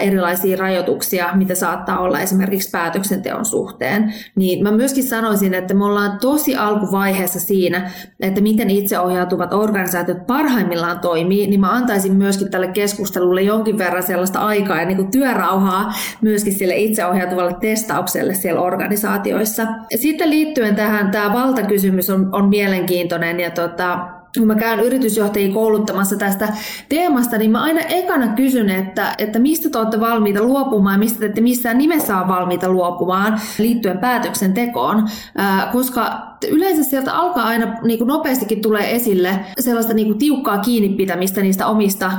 erilaisia 0.00 0.56
rajoituksia, 0.56 1.28
mitä 1.34 1.54
saattaa 1.54 1.98
olla 1.98 2.20
esimerkiksi 2.20 2.70
päätöksenteon 2.70 3.44
suhteen. 3.44 4.14
Niin 4.34 4.62
mä 4.62 4.70
myöskin 4.72 5.04
sanoisin, 5.04 5.54
että 5.54 5.74
me 5.74 5.84
ollaan 5.84 6.18
tosi 6.18 6.56
alkuvaiheessa 6.56 7.40
siinä, 7.40 7.90
että 8.20 8.40
miten 8.40 8.70
itseohjautuvat 8.70 9.52
organisaatiot 9.52 10.26
parhaimmillaan 10.26 10.98
toimii, 10.98 11.46
niin 11.46 11.60
mä 11.60 11.72
antaisin 11.72 12.16
myöskin 12.16 12.50
tälle 12.50 12.68
keskustelulle 12.68 13.42
jonkin 13.42 13.78
verran 13.78 14.02
sellaista 14.02 14.40
aikaa 14.56 14.80
ja 14.80 14.86
niin 14.86 14.96
kuin 14.96 15.10
työrauhaa 15.10 15.92
myöskin 16.20 16.52
sille 16.52 16.76
itseohjautuvalle 16.76 17.56
testaukselle 17.60 18.34
siellä 18.34 18.60
organisaatioissa. 18.60 19.66
Sitten 19.96 20.30
liittyen 20.30 20.76
tähän, 20.76 21.10
tämä 21.10 21.32
valtakysymys 21.32 22.10
on, 22.10 22.28
on 22.32 22.48
mielenkiintoinen 22.48 23.40
ja 23.40 23.50
tota, 23.50 23.98
kun 24.38 24.46
mä 24.46 24.54
käyn 24.54 24.80
yritysjohtajia 24.80 25.54
kouluttamassa 25.54 26.16
tästä 26.16 26.48
teemasta, 26.88 27.38
niin 27.38 27.50
mä 27.50 27.62
aina 27.62 27.80
ekana 27.80 28.28
kysyn, 28.28 28.70
että, 28.70 29.14
että 29.18 29.38
mistä 29.38 29.70
te 29.70 29.78
olette 29.78 30.00
valmiita 30.00 30.42
luopumaan 30.42 30.94
ja 30.94 30.98
mistä 30.98 31.18
te 31.18 31.26
ette 31.26 31.40
missään 31.40 31.78
nimessä 31.78 32.18
ole 32.18 32.28
valmiita 32.28 32.68
luopumaan 32.68 33.40
liittyen 33.58 33.98
päätöksentekoon, 33.98 35.08
koska 35.72 36.35
yleensä 36.50 36.82
sieltä 36.82 37.14
alkaa 37.14 37.44
aina 37.44 37.74
niin 37.82 37.98
kuin 37.98 38.08
nopeastikin 38.08 38.62
tulee 38.62 38.96
esille 38.96 39.38
sellaista 39.60 39.94
niin 39.94 40.06
kuin 40.06 40.18
tiukkaa 40.18 40.58
kiinnipitämistä 40.58 41.40
niistä 41.40 41.66
omista 41.66 42.12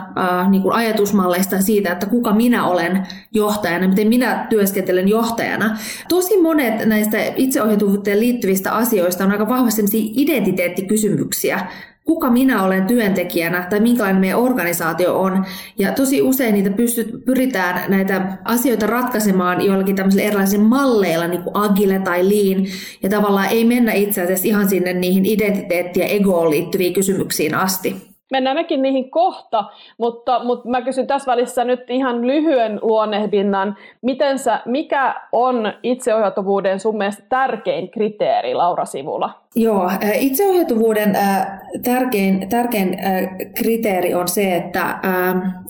niin 0.50 0.62
kuin 0.62 0.76
ajatusmalleista 0.76 1.62
siitä, 1.62 1.92
että 1.92 2.06
kuka 2.06 2.34
minä 2.34 2.66
olen 2.68 3.08
johtajana, 3.34 3.88
miten 3.88 4.08
minä 4.08 4.48
työskentelen 4.50 5.08
johtajana. 5.08 5.78
Tosi 6.10 6.42
monet 6.42 6.86
näistä 6.86 7.18
itseohjautuvuuteen 7.36 8.20
liittyvistä 8.20 8.72
asioista 8.72 9.24
on 9.24 9.32
aika 9.32 9.50
vahvasti 9.50 9.82
identiteettikysymyksiä, 10.16 11.68
kuka 12.06 12.30
minä 12.30 12.64
olen 12.64 12.88
työntekijänä 12.88 13.68
tai 13.70 13.80
minkälainen 13.80 14.22
meidän 14.22 14.40
organisaatio 14.40 15.20
on. 15.20 15.46
Ja 15.80 15.92
tosi 15.92 16.22
usein 16.22 16.54
niitä 16.54 16.70
pystyt, 16.70 17.26
pyritään 17.26 17.92
näitä 17.92 18.38
asioita 18.46 18.88
ratkaisemaan 18.88 19.66
joillakin 19.66 19.96
tämmöisillä 19.96 20.24
erilaisilla 20.24 20.64
malleilla, 20.64 21.28
niin 21.28 21.44
kuin 21.44 21.56
agile 21.58 22.00
tai 22.00 22.30
lean, 22.30 22.66
ja 23.04 23.10
tavallaan 23.10 23.48
ei 23.50 23.66
mennä 23.66 23.92
itse 23.92 24.17
asiassa 24.22 24.48
ihan 24.48 24.70
sinne 24.70 24.94
niihin 24.94 25.26
identiteetti- 25.26 26.00
ja 26.00 26.08
egoon 26.08 26.50
liittyviin 26.50 26.94
kysymyksiin 26.94 27.56
asti. 27.56 27.96
Mennään 28.32 28.58
mekin 28.58 28.82
niihin 28.82 29.12
kohta, 29.12 29.64
mutta, 29.98 30.44
mutta 30.44 30.70
mä 30.70 30.82
kysyn 30.82 31.08
tässä 31.08 31.32
välissä 31.32 31.64
nyt 31.64 31.90
ihan 31.90 32.28
lyhyen 32.28 32.80
luonnehdinnan. 32.82 33.76
Miten 34.02 34.40
sä, 34.40 34.62
mikä 34.66 35.22
on 35.32 35.74
itseohjautuvuuden 35.84 36.80
sun 36.80 36.98
mielestä 36.98 37.24
tärkein 37.30 37.92
kriteeri 37.92 38.54
Laura 38.54 38.86
Sivulla? 38.86 39.30
Joo, 39.58 39.92
itseohjautuvuuden 40.14 41.18
tärkein, 41.84 42.50
tärkein 42.50 42.98
kriteeri 43.56 44.14
on 44.14 44.28
se, 44.28 44.56
että 44.56 45.00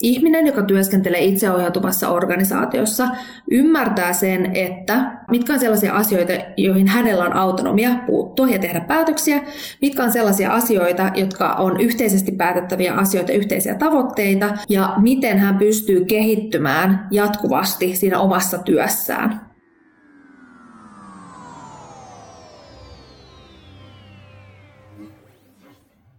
ihminen, 0.01 0.47
joka 0.47 0.61
työskentelee 0.61 1.23
itseohjautuvassa 1.23 2.09
organisaatiossa, 2.09 3.07
ymmärtää 3.51 4.13
sen, 4.13 4.55
että 4.55 5.11
mitkä 5.31 5.53
on 5.53 5.59
sellaisia 5.59 5.93
asioita, 5.93 6.33
joihin 6.57 6.87
hänellä 6.87 7.23
on 7.25 7.33
autonomia 7.33 7.89
puuttua 8.07 8.47
ja 8.47 8.59
tehdä 8.59 8.79
päätöksiä, 8.79 9.41
mitkä 9.81 10.03
on 10.03 10.11
sellaisia 10.11 10.53
asioita, 10.53 11.11
jotka 11.15 11.53
on 11.53 11.79
yhteisesti 11.79 12.31
päätettäviä 12.31 12.93
asioita, 12.93 13.31
yhteisiä 13.31 13.75
tavoitteita, 13.75 14.53
ja 14.69 14.93
miten 14.97 15.39
hän 15.39 15.57
pystyy 15.57 16.05
kehittymään 16.05 17.07
jatkuvasti 17.11 17.95
siinä 17.95 18.19
omassa 18.19 18.57
työssään. 18.57 19.46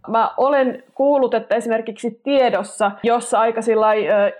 Mä 0.07 0.31
olen 0.37 0.83
kuullut, 0.95 1.33
että 1.33 1.55
esimerkiksi 1.55 2.19
tiedossa, 2.23 2.91
jossa 3.03 3.39
aika 3.39 3.61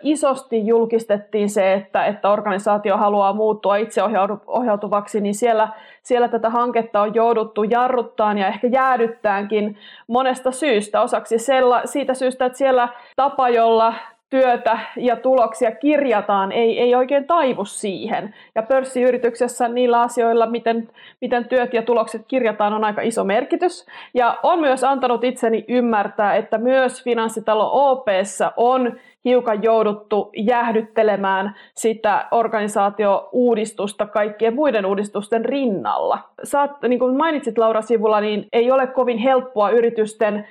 isosti 0.02 0.68
julkistettiin 0.68 1.50
se, 1.50 1.74
että, 1.74 2.06
että 2.06 2.30
organisaatio 2.30 2.98
haluaa 2.98 3.34
muuttua 3.34 3.76
itseohjautuvaksi, 3.76 5.22
niin 5.22 5.36
siellä, 5.36 5.68
siellä 6.04 6.28
tätä 6.28 6.50
hanketta 6.50 7.02
on 7.02 7.16
jouduttu 7.16 7.64
jarruttaan 7.64 8.38
ja 8.38 8.48
ehkä 8.48 8.68
jäädyttäänkin 8.68 9.78
monesta 10.08 10.52
syystä. 10.52 11.02
Osaksi 11.02 11.38
sella, 11.38 11.82
siitä 11.86 12.14
syystä, 12.14 12.46
että 12.46 12.58
siellä 12.58 12.90
tapa, 13.16 13.50
jolla 13.50 13.94
työtä 14.30 14.80
ja 14.96 15.16
tuloksia 15.16 15.72
kirjataan, 15.72 16.52
ei, 16.52 16.80
ei 16.80 16.96
oikein 16.96 17.28
taivu 17.28 17.66
siihen. 17.66 18.36
Ja 18.56 18.64
pörssiyrityksessä 18.64 19.68
niillä 19.68 20.02
asioilla, 20.02 20.46
miten, 20.46 20.90
miten 21.22 21.46
työt 21.46 21.74
ja 21.74 21.82
tulokset 21.82 22.22
kirjataan, 22.28 22.74
on 22.74 22.84
aika 22.84 23.02
iso 23.02 23.24
merkitys. 23.24 23.86
Ja 24.14 24.38
on 24.44 24.60
myös 24.60 24.84
antanut 24.84 25.24
itseni 25.24 25.66
ymmärtää, 25.68 26.36
että 26.36 26.58
myös 26.58 27.04
finanssitalo 27.04 27.70
OPssa 27.74 28.52
on 28.58 29.00
hiukan 29.26 29.64
jouduttu 29.64 30.32
jäähdyttelemään 30.38 31.56
sitä 31.76 32.28
organisaatio-uudistusta 32.32 34.06
kaikkien 34.06 34.56
muiden 34.56 34.86
uudistusten 34.86 35.46
rinnalla. 35.46 36.20
Saat, 36.44 36.72
niin 36.88 37.00
kuin 37.00 37.18
mainitsit 37.18 37.58
Laura 37.58 37.82
sivulla, 37.82 38.22
niin 38.22 38.48
ei 38.54 38.72
ole 38.72 38.88
kovin 38.88 39.18
helppoa 39.18 39.70
yritysten 39.70 40.48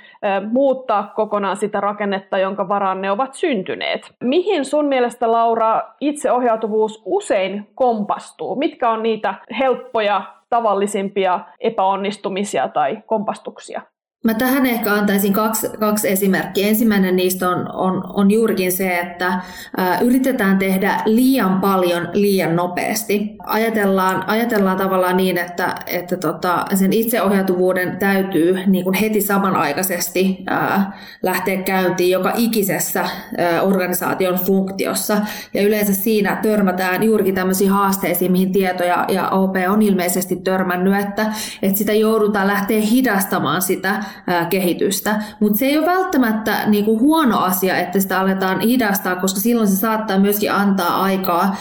muuttaa 0.53 1.13
kokonaan 1.17 1.57
sitä 1.57 1.81
rakennetta, 1.81 2.39
jonka 2.39 2.69
varaan 2.69 3.01
ne 3.03 3.11
ovat 3.11 3.35
syntyneet. 3.35 4.01
Mihin 4.25 4.65
sun 4.65 4.85
mielestä, 4.85 5.33
Laura, 5.33 5.83
itseohjautuvuus 6.01 7.03
usein 7.05 7.71
kompastuu? 7.75 8.57
Mitkä 8.57 8.91
on 8.91 9.03
niitä 9.03 9.35
helppoja, 9.59 10.23
tavallisimpia 10.51 11.41
epäonnistumisia 11.61 12.69
tai 12.69 12.99
kompastuksia? 13.07 13.83
Mä 14.25 14.35
tähän 14.35 14.67
ehkä 14.67 14.95
antaisin 14.95 15.33
kaksi, 15.33 15.69
kaksi 15.69 16.09
esimerkkiä. 16.09 16.69
Ensimmäinen 16.69 17.17
niistä 17.17 17.49
on, 17.49 17.73
on, 17.73 18.03
on 18.15 18.31
juurikin 18.31 18.73
se, 18.73 18.99
että 18.99 19.41
ää, 19.77 20.01
yritetään 20.01 20.59
tehdä 20.59 21.03
liian 21.05 21.61
paljon 21.61 22.09
liian 22.13 22.57
nopeasti. 22.57 23.37
Ajatellaan, 23.47 24.25
ajatellaan 24.27 24.77
tavallaan 24.77 25.17
niin, 25.17 25.39
että, 25.39 25.75
että 25.87 26.17
tota, 26.17 26.65
sen 26.75 26.93
itseohjautuvuuden 26.93 27.97
täytyy 27.97 28.67
niin 28.67 28.85
kuin 28.85 28.95
heti 28.95 29.21
samanaikaisesti 29.23 30.39
ää, 30.47 30.99
lähteä 31.23 31.63
käyntiin 31.63 32.11
joka 32.11 32.33
ikisessä 32.37 33.01
ää, 33.39 33.63
organisaation 33.63 34.35
funktiossa. 34.35 35.17
Ja 35.55 35.63
yleensä 35.63 35.95
siinä 35.95 36.37
törmätään 36.43 37.03
juurikin 37.03 37.35
tämmöisiin 37.35 37.71
haasteisiin, 37.71 38.33
mihin 38.33 38.53
tieto 38.53 38.85
ja, 38.85 39.05
ja 39.09 39.29
OP 39.29 39.57
on 39.69 39.83
ilmeisesti 39.83 40.37
törmännyt, 40.37 40.95
että, 40.95 41.27
että 41.63 41.79
sitä 41.79 41.93
joudutaan 41.93 42.47
lähteä 42.47 42.81
hidastamaan 42.81 43.63
sitä 43.63 44.05
kehitystä. 44.51 45.23
Mutta 45.41 45.59
se 45.59 45.67
ei 45.67 45.79
ole 45.79 45.87
välttämättä 45.87 46.59
niinku 46.67 46.99
huono 46.99 47.39
asia, 47.39 47.77
että 47.77 48.01
sitä 48.01 48.21
aletaan 48.21 48.61
hidastaa, 48.61 49.17
koska 49.17 49.41
silloin 49.41 49.69
se 49.69 49.77
saattaa 49.77 50.19
myöskin 50.19 50.53
antaa 50.53 51.03
aikaa 51.03 51.57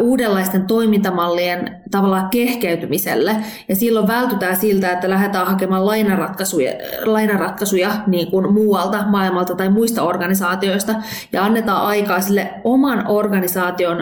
uudenlaisten 0.00 0.66
toimintamallien 0.66 1.80
tavallaan 1.90 2.28
kehkeytymiselle. 2.30 3.36
Ja 3.68 3.76
silloin 3.76 4.08
vältytään 4.08 4.56
siltä, 4.56 4.92
että 4.92 5.10
lähdetään 5.10 5.46
hakemaan 5.46 5.86
lainaratkaisuja, 5.86 6.72
lainaratkaisuja 7.04 7.90
niin 8.06 8.30
kuin 8.30 8.52
muualta 8.52 9.04
maailmalta 9.06 9.54
tai 9.54 9.68
muista 9.68 10.02
organisaatioista 10.02 10.94
ja 11.32 11.44
annetaan 11.44 11.82
aikaa 11.82 12.20
sille 12.20 12.54
oman 12.64 13.06
organisaation 13.06 13.96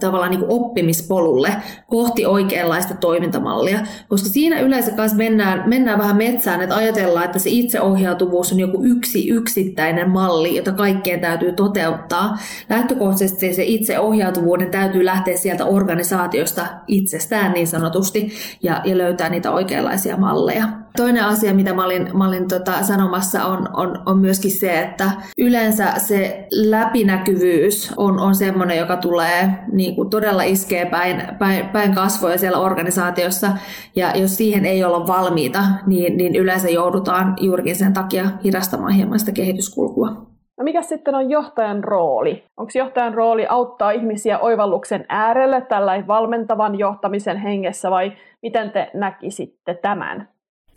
tavallaan 0.00 0.30
niin 0.30 0.40
kuin 0.40 0.50
oppimispolulle 0.50 1.56
kohti 1.86 2.26
oikeanlaista 2.26 2.94
toimintamallia. 2.94 3.78
Koska 4.08 4.28
siinä 4.28 4.60
yleensä 4.60 4.90
kanssa 4.90 5.18
mennään, 5.18 5.62
mennään 5.66 5.98
vähän 5.98 6.16
metsään, 6.16 6.60
että 6.60 6.76
ajatellaan, 6.76 7.21
että 7.24 7.38
se 7.38 7.50
itseohjautuvuus 7.50 8.52
on 8.52 8.60
joku 8.60 8.82
yksi 8.84 9.28
yksittäinen 9.28 10.10
malli, 10.10 10.56
jota 10.56 10.72
kaikkien 10.72 11.20
täytyy 11.20 11.52
toteuttaa. 11.52 12.38
Lähtökohtaisesti 12.70 13.54
se 13.54 13.64
itseohjautuvuuden 13.64 14.70
täytyy 14.70 15.04
lähteä 15.04 15.36
sieltä 15.36 15.64
organisaatiosta 15.64 16.66
itsestään 16.86 17.52
niin 17.52 17.66
sanotusti 17.66 18.32
ja, 18.62 18.80
ja 18.84 18.98
löytää 18.98 19.28
niitä 19.28 19.50
oikeanlaisia 19.50 20.16
malleja. 20.16 20.68
Toinen 20.96 21.24
asia, 21.24 21.54
mitä 21.54 21.74
mä 21.74 21.84
olin, 21.84 22.10
mä 22.16 22.28
olin 22.28 22.48
tota 22.48 22.82
sanomassa, 22.82 23.44
on, 23.44 23.68
on, 23.72 24.02
on 24.06 24.18
myöskin 24.18 24.50
se, 24.50 24.80
että 24.80 25.10
yleensä 25.38 25.92
se 25.96 26.46
läpinäkyvyys 26.50 27.92
on, 27.96 28.20
on 28.20 28.34
semmoinen, 28.34 28.78
joka 28.78 28.96
tulee 28.96 29.50
niin 29.72 29.96
kuin 29.96 30.10
todella 30.10 30.42
iskee 30.42 30.86
päin, 30.86 31.22
päin, 31.38 31.68
päin 31.68 31.94
kasvoja 31.94 32.38
siellä 32.38 32.58
organisaatiossa. 32.58 33.50
Ja 33.96 34.16
jos 34.16 34.36
siihen 34.36 34.64
ei 34.64 34.84
olla 34.84 35.06
valmiita, 35.06 35.64
niin, 35.86 36.16
niin 36.16 36.36
yleensä 36.36 36.68
joudutaan 36.68 37.11
juurikin 37.40 37.76
sen 37.76 37.92
takia 37.92 38.24
hidastamaan 38.44 38.92
hieman 38.92 39.18
sitä 39.18 39.32
kehityskulkua. 39.32 40.08
No 40.58 40.64
mikä 40.64 40.82
sitten 40.82 41.14
on 41.14 41.30
johtajan 41.30 41.84
rooli? 41.84 42.44
Onko 42.56 42.72
johtajan 42.74 43.14
rooli 43.14 43.46
auttaa 43.48 43.90
ihmisiä 43.90 44.38
oivalluksen 44.38 45.04
äärelle 45.08 45.60
tällä 45.60 46.06
valmentavan 46.06 46.78
johtamisen 46.78 47.36
hengessä 47.36 47.90
vai 47.90 48.12
miten 48.42 48.70
te 48.70 48.90
näkisitte 48.94 49.74
tämän? 49.74 50.28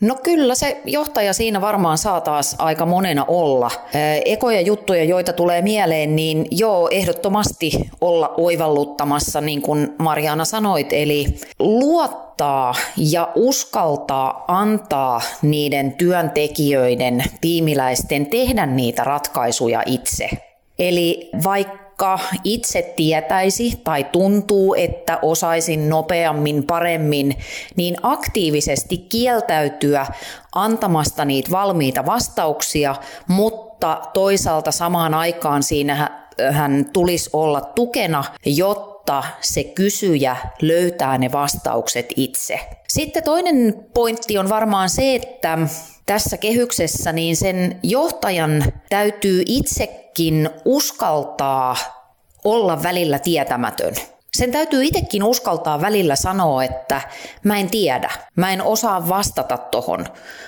No 0.02 0.16
kyllä 0.24 0.56
se 0.56 0.82
johtaja 0.86 1.34
siinä 1.34 1.62
varmaan 1.62 1.98
saa 1.98 2.22
taas 2.22 2.56
aika 2.60 2.86
monena 2.86 3.26
olla. 3.28 3.72
Ekoja 4.26 4.62
juttuja, 4.62 5.04
joita 5.04 5.34
tulee 5.34 5.62
mieleen, 5.62 6.16
niin 6.16 6.48
joo, 6.52 6.90
ehdottomasti 6.92 7.72
olla 8.02 8.34
oivalluttamassa, 8.38 9.42
niin 9.42 9.62
kuin 9.62 9.94
Mariana 9.98 10.46
sanoit, 10.46 10.94
eli 10.94 11.26
luottaa 11.60 12.76
ja 12.98 13.32
uskaltaa 13.36 14.46
antaa 14.48 15.22
niiden 15.42 15.92
työntekijöiden, 15.94 17.24
tiimiläisten 17.42 18.26
tehdä 18.26 18.66
niitä 18.66 19.04
ratkaisuja 19.04 19.84
itse. 19.86 20.30
Eli 20.80 21.30
vaikka 21.44 21.85
vaikka 22.00 22.20
itse 22.44 22.94
tietäisi 22.96 23.82
tai 23.84 24.04
tuntuu, 24.04 24.74
että 24.74 25.20
osaisin 25.22 25.90
nopeammin, 25.90 26.64
paremmin, 26.64 27.38
niin 27.76 27.96
aktiivisesti 28.04 28.98
kieltäytyä 28.98 30.06
antamasta 30.56 31.26
niitä 31.26 31.52
valmiita 31.52 32.06
vastauksia, 32.06 32.96
mutta 33.28 34.02
toisaalta 34.14 34.72
samaan 34.72 35.14
aikaan 35.14 35.64
siinä 35.64 36.10
hän 36.52 36.86
tulisi 36.94 37.30
olla 37.34 37.62
tukena, 37.62 38.24
jotta 38.46 39.24
se 39.42 39.64
kysyjä 39.64 40.38
löytää 40.62 41.18
ne 41.18 41.32
vastaukset 41.32 42.14
itse. 42.16 42.60
Sitten 42.96 43.24
toinen 43.24 43.86
pointti 43.94 44.38
on 44.38 44.50
varmaan 44.50 44.90
se, 44.90 45.16
että 45.16 45.58
tässä 46.06 46.38
kehyksessä 46.38 47.12
niin 47.12 47.38
sen 47.38 47.80
johtajan 47.84 48.64
täytyy 48.90 49.44
itse 49.46 50.06
itsekin 50.16 50.50
uskaltaa 50.66 51.76
olla 52.44 52.84
välillä 52.84 53.20
tietämätön. 53.20 53.96
Sen 54.38 54.52
täytyy 54.52 54.84
itsekin 54.84 55.24
uskaltaa 55.24 55.82
välillä 55.82 56.16
sanoa, 56.16 56.64
että 56.64 57.02
mä 57.44 57.58
en 57.60 57.70
tiedä, 57.70 58.10
mä 58.36 58.54
en 58.54 58.62
osaa 58.62 59.10
vastata 59.10 59.58
tohon, 59.58 60.06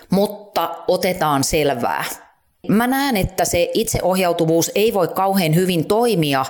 mutta 0.09 0.75
otetaan 0.87 1.43
selvää. 1.43 2.03
Mä 2.67 2.87
näen, 2.87 3.17
että 3.17 3.45
se 3.45 3.69
itseohjautuvuus 3.73 4.71
ei 4.75 4.93
voi 4.93 5.07
kauhean 5.07 5.55
hyvin 5.55 5.85
toimia, 5.85 6.45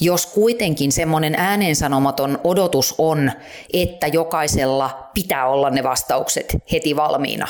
jos 0.00 0.26
kuitenkin 0.26 0.92
semmoinen 0.92 1.34
ääneensanomaton 1.34 2.38
odotus 2.44 2.94
on, 2.98 3.32
että 3.72 4.06
jokaisella 4.06 5.10
pitää 5.14 5.48
olla 5.48 5.70
ne 5.70 5.82
vastaukset 5.82 6.56
heti 6.72 6.96
valmiina, 6.96 7.48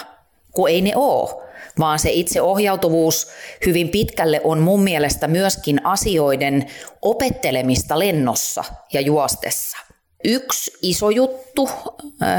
kun 0.53 0.71
ei 0.71 0.83
ne 0.83 0.93
ole 0.95 1.47
vaan 1.79 1.99
se 1.99 2.11
itseohjautuvuus 2.11 3.29
hyvin 3.67 3.89
pitkälle 3.89 4.41
on 4.45 4.59
mun 4.59 4.83
mielestä 4.83 5.29
myöskin 5.29 5.87
asioiden 5.87 6.67
opettelemista 7.03 7.99
lennossa 7.99 8.65
ja 8.93 9.01
juostessa. 9.01 9.86
Yksi 10.29 10.73
iso 10.83 11.11
juttu 11.11 11.71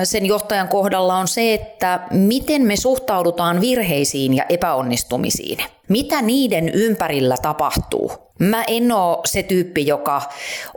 sen 0.04 0.26
johtajan 0.26 0.68
kohdalla 0.68 1.16
on 1.16 1.28
se, 1.28 1.54
että 1.54 2.00
miten 2.12 2.62
me 2.62 2.76
suhtaudutaan 2.76 3.62
virheisiin 3.62 4.34
ja 4.34 4.46
epäonnistumisiin. 4.50 5.58
Mitä 5.90 6.22
niiden 6.22 6.70
ympärillä 6.70 7.36
tapahtuu? 7.42 8.12
Mä 8.40 8.64
en 8.68 8.92
ole 8.92 9.18
se 9.26 9.44
tyyppi, 9.44 9.88
joka 9.88 10.22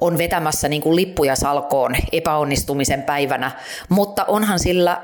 on 0.01 0.19
vetämässä 0.19 0.69
niin 0.69 0.83
kuin 0.83 0.97
lippuja 0.97 1.37
salkoon 1.37 1.97
epäonnistumisen 2.13 3.03
päivänä, 3.03 3.51
mutta 3.89 4.25
onhan 4.25 4.59
sillä 4.59 5.03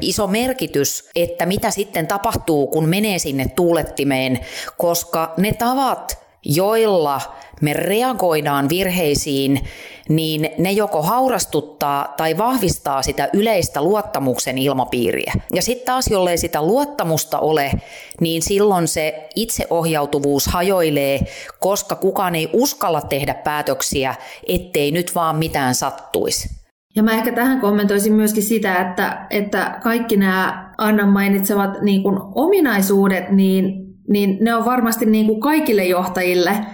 iso 0.00 0.26
merkitys, 0.26 1.08
että 1.16 1.46
mitä 1.46 1.70
sitten 1.70 2.06
tapahtuu, 2.06 2.66
kun 2.66 2.88
menee 2.88 3.18
sinne 3.18 3.46
tuulettimeen, 3.56 4.40
koska 4.78 5.34
ne 5.36 5.52
tavat, 5.52 6.21
joilla 6.44 7.20
me 7.60 7.72
reagoidaan 7.72 8.68
virheisiin, 8.68 9.60
niin 10.08 10.48
ne 10.58 10.72
joko 10.72 11.02
haurastuttaa 11.02 12.14
tai 12.16 12.38
vahvistaa 12.38 13.02
sitä 13.02 13.28
yleistä 13.32 13.82
luottamuksen 13.82 14.58
ilmapiiriä. 14.58 15.32
Ja 15.54 15.62
sitten 15.62 15.86
taas, 15.86 16.08
jollei 16.08 16.38
sitä 16.38 16.62
luottamusta 16.62 17.38
ole, 17.38 17.72
niin 18.20 18.42
silloin 18.42 18.88
se 18.88 19.28
itseohjautuvuus 19.36 20.46
hajoilee, 20.46 21.20
koska 21.60 21.94
kukaan 21.94 22.34
ei 22.34 22.50
uskalla 22.52 23.00
tehdä 23.00 23.34
päätöksiä, 23.34 24.14
ettei 24.48 24.90
nyt 24.90 25.14
vaan 25.14 25.36
mitään 25.36 25.74
sattuisi. 25.74 26.48
Ja 26.96 27.02
mä 27.02 27.12
ehkä 27.12 27.32
tähän 27.32 27.60
kommentoisin 27.60 28.12
myöskin 28.12 28.42
sitä, 28.42 28.76
että, 28.76 29.26
että 29.30 29.78
kaikki 29.82 30.16
nämä 30.16 30.72
Annan 30.78 31.08
mainitsevat 31.08 31.82
niin 31.82 32.02
kuin 32.02 32.18
ominaisuudet, 32.34 33.30
niin, 33.30 33.91
niin 34.08 34.38
ne 34.40 34.54
on 34.54 34.64
varmasti 34.64 35.06
niin 35.06 35.26
kuin 35.26 35.40
kaikille 35.40 35.84
johtajille 35.84 36.66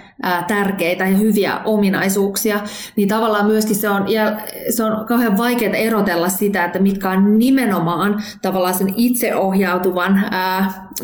tärkeitä 0.47 1.03
ja 1.03 1.17
hyviä 1.17 1.61
ominaisuuksia, 1.65 2.59
niin 2.95 3.07
tavallaan 3.07 3.45
myöskin 3.45 3.75
se 3.75 3.89
on, 3.89 4.11
ja 4.11 4.39
se 4.69 4.83
on 4.83 5.05
kauhean 5.05 5.37
vaikeaa 5.37 5.75
erotella 5.75 6.29
sitä, 6.29 6.65
että 6.65 6.79
mitkä 6.79 7.09
on 7.09 7.39
nimenomaan 7.39 8.23
tavallaan 8.41 8.73
sen 8.73 8.93
itseohjautuvan 8.95 10.23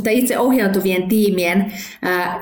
tai 0.03 0.17
itseohjautuvien 0.17 1.07
tiimien 1.07 1.73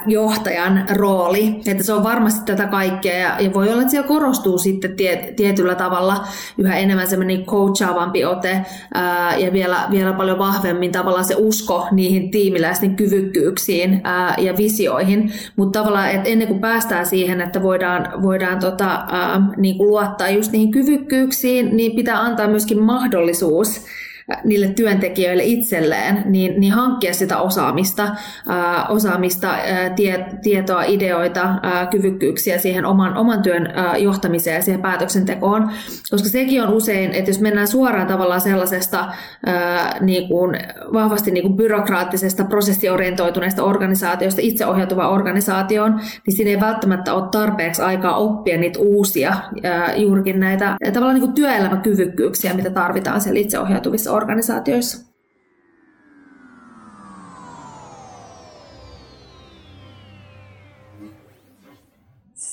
johtajan 0.08 0.86
rooli. 0.90 1.62
Että 1.68 1.84
se 1.84 1.94
on 1.94 2.04
varmasti 2.04 2.46
tätä 2.46 2.68
kaikkea 2.68 3.18
ja, 3.18 3.36
ja 3.40 3.54
voi 3.54 3.70
olla, 3.70 3.82
että 3.82 3.92
siellä 3.92 4.08
korostuu 4.08 4.58
sitten 4.58 4.96
tie, 4.96 5.34
tietyllä 5.36 5.76
tavalla 5.76 6.28
yhä 6.58 6.76
enemmän 6.76 7.08
semmoinen 7.08 7.46
coachaavampi 7.46 8.26
ote 8.26 8.66
ja 9.38 9.54
vielä, 9.54 9.88
vielä 9.92 10.14
paljon 10.14 10.40
vahvemmin 10.40 10.92
tavallaan 10.92 11.26
se 11.26 11.36
usko 11.38 11.88
niihin 11.92 12.32
tiimiläisten 12.32 12.96
kyvykkyyksiin 12.96 14.02
ja 14.38 14.58
visioihin, 14.58 15.32
mutta 15.56 15.80
tavallaan, 15.80 16.12
että 16.12 16.30
ennen 16.30 16.48
kuin 16.48 16.63
päästään 16.64 17.06
siihen, 17.06 17.42
että 17.42 17.64
voidaan, 17.64 18.22
voidaan 18.22 18.60
tota, 18.60 19.06
ää, 19.12 19.42
niin 19.58 19.78
kuin 19.78 19.88
luottaa 19.88 20.30
just 20.30 20.52
niihin 20.52 20.72
kyvykkyyksiin, 20.72 21.78
niin 21.78 21.96
pitää 21.96 22.22
antaa 22.22 22.48
myöskin 22.48 22.80
mahdollisuus 22.80 23.86
niille 24.44 24.68
työntekijöille 24.68 25.44
itselleen, 25.44 26.24
niin, 26.26 26.60
niin 26.60 26.74
hankkia 26.74 27.14
sitä 27.14 27.38
osaamista, 27.38 28.16
ää, 28.48 28.86
osaamista 28.88 29.48
ää, 29.48 29.90
tie, 29.90 30.26
tietoa, 30.42 30.84
ideoita, 30.84 31.56
ää, 31.64 31.86
kyvykkyyksiä 31.86 32.58
siihen 32.58 32.86
oman, 32.86 33.18
oman 33.18 33.42
työn 33.42 33.68
ää, 33.74 33.98
johtamiseen 33.98 34.56
ja 34.56 34.62
siihen 34.62 34.82
päätöksentekoon, 34.82 35.72
koska 36.10 36.30
sekin 36.30 36.64
on 36.64 36.74
usein, 36.74 37.12
että 37.12 37.30
jos 37.30 37.40
mennään 37.40 37.68
suoraan 37.68 38.08
tavallaan 38.08 38.42
sellaisesta 38.42 39.06
ää, 39.46 39.98
niin 40.02 40.28
kuin, 40.28 40.58
vahvasti 40.94 41.32
niin 41.32 41.44
kuin 41.44 41.58
byrokraattisesta 41.58 42.44
prosessiorientoituneesta 42.44 43.64
organisaatiosta 43.64 44.42
itseohjautuva 44.44 45.10
organisaatioon, 45.10 45.96
niin 46.28 46.36
siinä 46.36 46.52
ei 46.52 46.60
välttämättä 46.60 47.14
ole 47.14 47.30
tarpeeksi 47.32 47.82
aikaa 47.82 48.18
oppia 48.18 48.58
niitä 48.58 48.80
uusia 48.80 49.36
ää, 49.64 49.96
juurikin 49.96 50.40
näitä 50.40 50.76
tavallaan 50.94 51.16
niin 51.16 51.26
kuin 51.26 51.36
työelämäkyvykkyyksiä, 51.36 52.54
mitä 52.54 52.70
tarvitaan 52.70 53.22
siellä 53.22 53.40
itseohjautuvissa 53.40 54.13
organisaatioissa. 54.14 55.14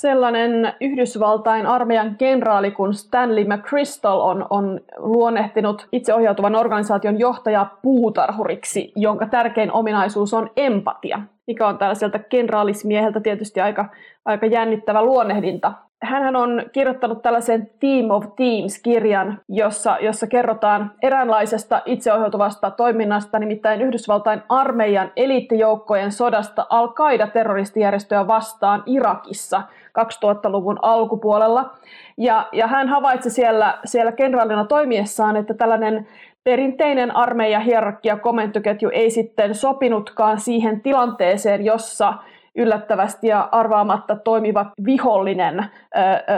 sellainen 0.01 0.73
Yhdysvaltain 0.81 1.66
armeijan 1.66 2.16
kenraali 2.16 2.70
kuin 2.70 2.94
Stanley 2.94 3.44
McChrystal 3.44 4.20
on, 4.20 4.46
on 4.51 4.81
luonnehtinut 4.96 5.88
itseohjautuvan 5.92 6.57
organisaation 6.57 7.18
johtajaa 7.18 7.79
puutarhuriksi, 7.83 8.92
jonka 8.96 9.27
tärkein 9.27 9.73
ominaisuus 9.73 10.35
on 10.35 10.51
empatia, 10.57 11.20
mikä 11.46 11.66
on 11.66 11.79
tällaiselta 11.79 12.18
kenraalismieheltä 12.18 13.20
tietysti 13.20 13.61
aika, 13.61 13.88
aika 14.25 14.46
jännittävä 14.46 15.03
luonnehdinta 15.03 15.73
hän 16.03 16.37
on 16.37 16.63
kirjoittanut 16.73 17.23
tällaisen 17.23 17.71
Team 17.81 18.11
of 18.11 18.25
Teams-kirjan, 18.37 19.41
jossa, 19.49 19.99
jossa 20.01 20.27
kerrotaan 20.27 20.93
eräänlaisesta 21.03 21.83
itseohjautuvasta 21.87 22.71
toiminnasta, 22.71 23.39
nimittäin 23.39 23.83
Yhdysvaltain 23.83 24.43
armeijan 24.49 25.13
eliittijoukkojen 25.17 26.13
sodasta 26.13 26.67
Al-Qaida-terroristijärjestöä 26.71 28.27
vastaan 28.27 28.83
Irakissa 28.87 29.63
2000-luvun 30.01 30.79
alkupuolella. 30.83 31.71
Ja, 32.19 32.49
ja 32.53 32.67
hän 32.67 32.89
havaitsi 32.89 33.31
siellä, 33.31 33.79
siellä 33.85 34.13
kenraalina 34.13 34.65
toimiessaan, 34.65 35.37
että 35.37 35.55
tällainen 35.55 36.07
perinteinen 36.45 37.17
armeija-hierarkia 37.17 38.17
komentoketju 38.17 38.91
ei 38.93 39.11
sitten 39.11 39.55
sopinutkaan 39.55 40.41
siihen 40.41 40.81
tilanteeseen, 40.81 41.65
jossa 41.65 42.15
yllättävästi 42.55 43.27
ja 43.27 43.49
arvaamatta 43.53 44.17
toimiva 44.17 44.67
vihollinen 44.85 45.67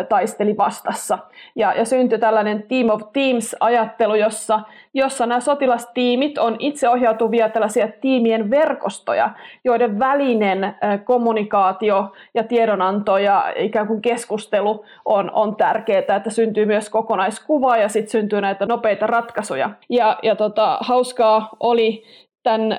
taisteli 0.09 0.57
vastassa. 0.57 1.18
Ja, 1.57 1.72
ja 1.72 1.85
syntyi 1.85 2.18
tällainen 2.18 2.62
Team 2.68 2.90
of 2.90 3.03
Teams-ajattelu, 3.12 4.14
jossa, 4.14 4.61
jossa 4.94 5.27
nämä 5.27 5.40
sotilastiimit 5.40 6.38
on 6.38 6.57
itseohjautuvia 6.59 7.48
tällaisia 7.48 7.88
tiimien 8.01 8.51
verkostoja, 8.51 9.31
joiden 9.64 9.98
välinen 9.98 10.75
kommunikaatio 11.05 12.12
ja 12.35 12.44
tiedonanto 12.44 13.18
ja 13.18 13.53
ikään 13.57 13.87
kuin 13.87 14.03
keskustelu 14.03 14.85
on, 15.05 15.31
on 15.31 15.57
tärkeää, 15.57 16.16
että 16.16 16.31
syntyy 16.31 16.66
myös 16.66 16.90
kokonaiskuva 16.90 17.77
ja 17.77 17.88
sitten 17.88 18.11
syntyy 18.11 18.40
näitä 18.40 18.66
nopeita 18.66 19.07
ratkaisuja. 19.07 19.70
Ja, 19.88 20.18
ja 20.22 20.37
tota, 20.37 20.79
hauskaa 20.81 21.48
oli 21.61 22.05
tämän 22.42 22.76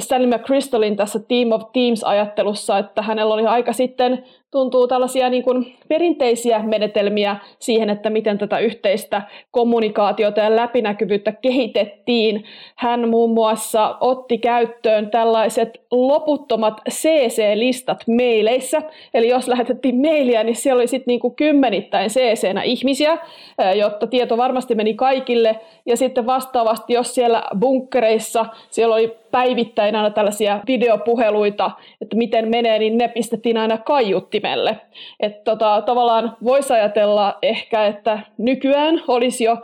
Stanley 0.00 0.30
McChrystalin 0.30 0.96
tässä 0.96 1.18
Team 1.18 1.52
of 1.52 1.62
Teams-ajattelussa, 1.62 2.78
että 2.78 3.02
hänellä 3.02 3.34
oli 3.34 3.46
aika 3.46 3.72
sitten 3.72 4.24
tuntuu 4.50 4.88
tällaisia 4.88 5.30
niin 5.30 5.42
kuin 5.42 5.76
perinteisiä 5.88 6.58
menetelmiä 6.58 7.36
siihen, 7.58 7.90
että 7.90 8.10
miten 8.10 8.38
tätä 8.38 8.58
yhteistä 8.58 9.22
kommunikaatiota 9.50 10.40
ja 10.40 10.56
läpinäkyvyyttä 10.56 11.32
kehitettiin. 11.32 12.44
Hän 12.76 13.08
muun 13.08 13.30
muassa 13.30 13.96
otti 14.00 14.38
käyttöön 14.38 15.10
tällaiset 15.10 15.82
loputtomat 15.90 16.80
CC-listat 16.90 18.04
maileissa. 18.08 18.82
Eli 19.14 19.28
jos 19.28 19.48
lähetettiin 19.48 20.00
mailia, 20.00 20.44
niin 20.44 20.56
siellä 20.56 20.80
oli 20.80 20.86
sitten 20.86 21.06
niin 21.06 21.20
kuin 21.20 21.34
kymmenittäin 21.34 22.10
CC-nä 22.10 22.62
ihmisiä, 22.62 23.18
jotta 23.76 24.06
tieto 24.06 24.36
varmasti 24.36 24.74
meni 24.74 24.94
kaikille. 24.94 25.60
Ja 25.86 25.96
sitten 25.96 26.26
vastaavasti, 26.26 26.92
jos 26.92 27.14
siellä 27.14 27.42
bunkkereissa 27.58 28.46
siellä 28.70 28.94
oli 28.94 29.16
päivittäin 29.30 29.96
aina 29.96 30.10
tällaisia 30.10 30.60
videopuheluita, 30.66 31.70
että 32.00 32.16
miten 32.16 32.48
menee, 32.48 32.78
niin 32.78 32.98
ne 32.98 33.08
pistettiin 33.08 33.56
aina 33.56 33.78
kaiuttimelle. 33.78 34.76
Että 35.20 35.40
tota, 35.44 35.82
tavallaan 35.86 36.36
voisi 36.44 36.72
ajatella 36.72 37.38
ehkä, 37.42 37.86
että 37.86 38.18
nykyään 38.38 39.02
olisi 39.08 39.44
jo 39.44 39.56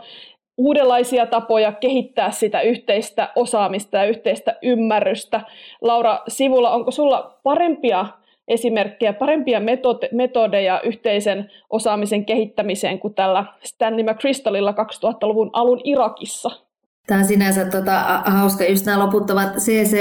uudenlaisia 0.57 1.25
tapoja 1.25 1.71
kehittää 1.71 2.31
sitä 2.31 2.61
yhteistä 2.61 3.29
osaamista 3.35 3.97
ja 3.97 4.05
yhteistä 4.05 4.55
ymmärrystä. 4.61 5.41
Laura 5.81 6.19
Sivulla, 6.27 6.71
onko 6.71 6.91
sulla 6.91 7.39
parempia 7.43 8.05
esimerkkejä, 8.47 9.13
parempia 9.13 9.61
metodeja 10.11 10.81
yhteisen 10.81 11.51
osaamisen 11.69 12.25
kehittämiseen 12.25 12.99
kuin 12.99 13.13
tällä 13.13 13.45
Stanley 13.63 14.03
McChrystalilla 14.03 14.71
2000-luvun 14.71 15.49
alun 15.53 15.81
Irakissa? 15.83 16.66
Tämä 17.07 17.19
on 17.19 17.27
sinänsä 17.27 17.65
tota, 17.65 18.21
hauska, 18.25 18.63
just 18.63 18.85
nämä 18.85 18.99
loputtavat 18.99 19.55
CC, 19.55 19.97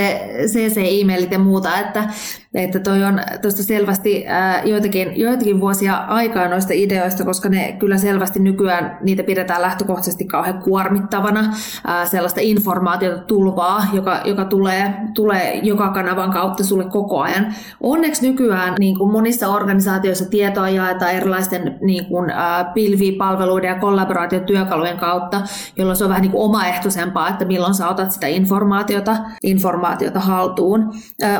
CC-e-mailit 0.46 1.32
ja 1.32 1.38
muuta, 1.38 1.78
että 1.78 2.08
että 2.56 2.80
toi 2.80 3.04
on 3.04 3.20
tuosta 3.42 3.62
selvästi 3.62 4.24
ää, 4.26 4.62
joitakin, 4.62 5.20
joitakin 5.20 5.60
vuosia 5.60 5.94
aikaa 5.94 6.48
noista 6.48 6.72
ideoista, 6.72 7.24
koska 7.24 7.48
ne 7.48 7.72
kyllä 7.72 7.98
selvästi 7.98 8.38
nykyään 8.38 8.98
niitä 9.02 9.22
pidetään 9.22 9.62
lähtökohtaisesti 9.62 10.24
kauhean 10.24 10.62
kuormittavana, 10.62 11.54
ää, 11.86 12.06
sellaista 12.06 12.40
informaatiota 12.42 13.22
tulvaa, 13.22 13.86
joka, 13.92 14.20
joka 14.24 14.44
tulee, 14.44 14.94
tulee 15.14 15.54
joka 15.62 15.88
kanavan 15.90 16.30
kautta 16.30 16.64
sulle 16.64 16.84
koko 16.84 17.20
ajan. 17.20 17.54
Onneksi 17.80 18.28
nykyään 18.28 18.74
niin 18.78 18.98
kuin 18.98 19.12
monissa 19.12 19.48
organisaatioissa 19.48 20.30
tietoa 20.30 20.68
jaetaan 20.68 21.12
erilaisten 21.12 21.78
niin 21.80 22.04
kuin, 22.04 22.30
ää, 22.30 22.64
pilvipalveluiden 22.64 23.68
ja 23.68 23.80
kollaboraatiotyökalujen 23.80 24.98
kautta, 24.98 25.42
jolloin 25.76 25.96
se 25.96 26.04
on 26.04 26.10
vähän 26.10 26.22
niin 26.22 26.32
kuin 26.32 26.42
omaehtoisempaa, 26.96 27.28
että 27.28 27.44
milloin 27.44 27.74
sä 27.74 27.88
otat 27.88 28.10
sitä 28.10 28.26
informaatiota, 28.26 29.16
informaatiota 29.42 30.20
haltuun. 30.20 30.80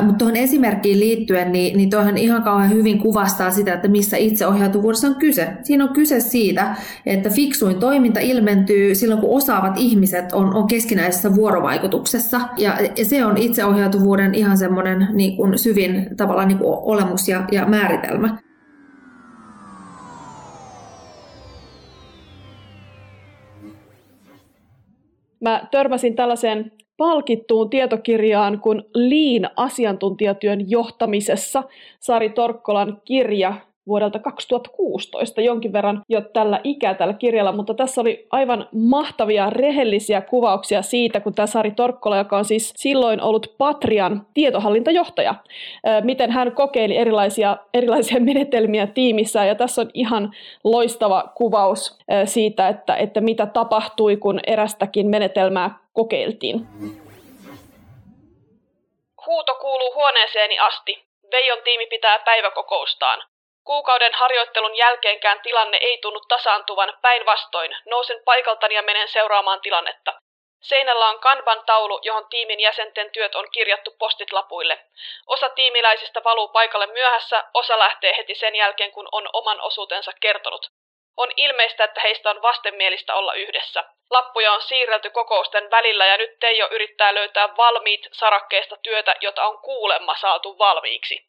Mutta 0.01 0.17
tuohon 0.17 0.35
esimerkkiin 0.35 0.99
liittyen, 0.99 1.51
niin, 1.51 1.77
niin 1.77 1.89
toihan 1.89 2.17
ihan 2.17 2.43
kauhean 2.43 2.69
hyvin 2.69 2.99
kuvastaa 2.99 3.51
sitä, 3.51 3.73
että 3.73 3.87
missä 3.87 4.17
itseohjautuvuudessa 4.17 5.07
on 5.07 5.15
kyse. 5.15 5.53
Siinä 5.63 5.83
on 5.83 5.93
kyse 5.93 6.19
siitä, 6.19 6.75
että 7.05 7.29
fiksuin 7.29 7.79
toiminta 7.79 8.19
ilmentyy 8.19 8.95
silloin, 8.95 9.21
kun 9.21 9.37
osaavat 9.37 9.73
ihmiset 9.77 10.33
on, 10.33 10.55
on 10.55 10.67
keskinäisessä 10.67 11.35
vuorovaikutuksessa. 11.35 12.41
Ja, 12.57 12.77
ja 12.97 13.05
se 13.05 13.25
on 13.25 13.37
itseohjautuvuuden 13.37 14.35
ihan 14.35 14.57
semmoinen 14.57 15.07
niin 15.13 15.37
kuin 15.37 15.57
syvin 15.57 16.07
tavallaan 16.17 16.47
niin 16.47 16.57
kuin 16.57 16.77
olemus 16.81 17.27
ja, 17.27 17.43
ja 17.51 17.65
määritelmä. 17.65 18.46
Mä 25.39 25.67
törmäsin 25.71 26.15
tällaiseen 26.15 26.71
palkittuun 26.97 27.69
tietokirjaan 27.69 28.59
kuin 28.59 28.83
Liin 28.93 29.49
asiantuntijatyön 29.55 30.69
johtamisessa. 30.69 31.63
Sari 31.99 32.29
Torkkolan 32.29 33.01
kirja 33.05 33.53
vuodelta 33.87 34.19
2016, 34.19 35.41
jonkin 35.41 35.73
verran 35.73 36.03
jo 36.09 36.21
tällä 36.21 36.61
ikää 36.63 36.93
tällä 36.93 37.13
kirjalla, 37.13 37.51
mutta 37.51 37.73
tässä 37.73 38.01
oli 38.01 38.27
aivan 38.31 38.69
mahtavia 38.71 39.49
rehellisiä 39.49 40.21
kuvauksia 40.21 40.81
siitä, 40.81 41.19
kun 41.19 41.33
tämä 41.33 41.47
Sari 41.47 41.71
Torkkola, 41.71 42.17
joka 42.17 42.37
on 42.37 42.45
siis 42.45 42.73
silloin 42.75 43.21
ollut 43.21 43.55
Patrian 43.57 44.25
tietohallintajohtaja, 44.33 45.35
miten 46.03 46.31
hän 46.31 46.51
kokeili 46.51 46.97
erilaisia, 46.97 47.57
erilaisia 47.73 48.19
menetelmiä 48.19 48.87
tiimissä, 48.87 49.45
ja 49.45 49.55
tässä 49.55 49.81
on 49.81 49.89
ihan 49.93 50.31
loistava 50.63 51.23
kuvaus 51.35 51.99
siitä, 52.25 52.67
että, 52.67 52.95
että 52.95 53.21
mitä 53.21 53.45
tapahtui, 53.45 54.17
kun 54.17 54.39
erästäkin 54.47 55.07
menetelmää 55.07 55.79
kokeiltiin. 55.93 56.67
Huuto 59.27 59.55
kuuluu 59.61 59.93
huoneeseeni 59.95 60.59
asti. 60.59 61.03
Veijon 61.31 61.59
tiimi 61.63 61.87
pitää 61.87 62.19
päiväkokoustaan. 62.19 63.23
Kuukauden 63.67 64.13
harjoittelun 64.13 64.75
jälkeenkään 64.75 65.41
tilanne 65.41 65.77
ei 65.81 65.97
tunnu 65.97 66.19
tasaantuvan, 66.19 66.97
päinvastoin 67.01 67.77
nousen 67.85 68.21
paikaltani 68.25 68.75
ja 68.75 68.81
menen 68.81 69.07
seuraamaan 69.07 69.61
tilannetta. 69.61 70.13
Seinällä 70.61 71.09
on 71.09 71.19
kanban 71.19 71.63
taulu, 71.65 71.99
johon 72.03 72.27
tiimin 72.29 72.59
jäsenten 72.59 73.11
työt 73.11 73.35
on 73.35 73.47
kirjattu 73.51 73.95
postitlapuille. 73.99 74.79
Osa 75.27 75.49
tiimiläisistä 75.49 76.23
valuu 76.23 76.47
paikalle 76.47 76.87
myöhässä, 76.87 77.43
osa 77.53 77.79
lähtee 77.79 78.17
heti 78.17 78.35
sen 78.35 78.55
jälkeen, 78.55 78.91
kun 78.91 79.09
on 79.11 79.29
oman 79.33 79.61
osuutensa 79.61 80.11
kertonut. 80.21 80.71
On 81.17 81.31
ilmeistä, 81.37 81.83
että 81.83 82.01
heistä 82.01 82.29
on 82.29 82.41
vastenmielistä 82.41 83.15
olla 83.15 83.33
yhdessä. 83.33 83.83
Lappuja 84.09 84.51
on 84.51 84.61
siirrelty 84.61 85.09
kokousten 85.09 85.71
välillä 85.71 86.05
ja 86.05 86.17
nyt 86.17 86.39
Teijo 86.39 86.67
yrittää 86.71 87.15
löytää 87.15 87.57
valmiit 87.57 88.07
sarakkeesta 88.11 88.77
työtä, 88.83 89.15
jota 89.21 89.45
on 89.47 89.57
kuulemma 89.57 90.15
saatu 90.17 90.57
valmiiksi. 90.57 91.25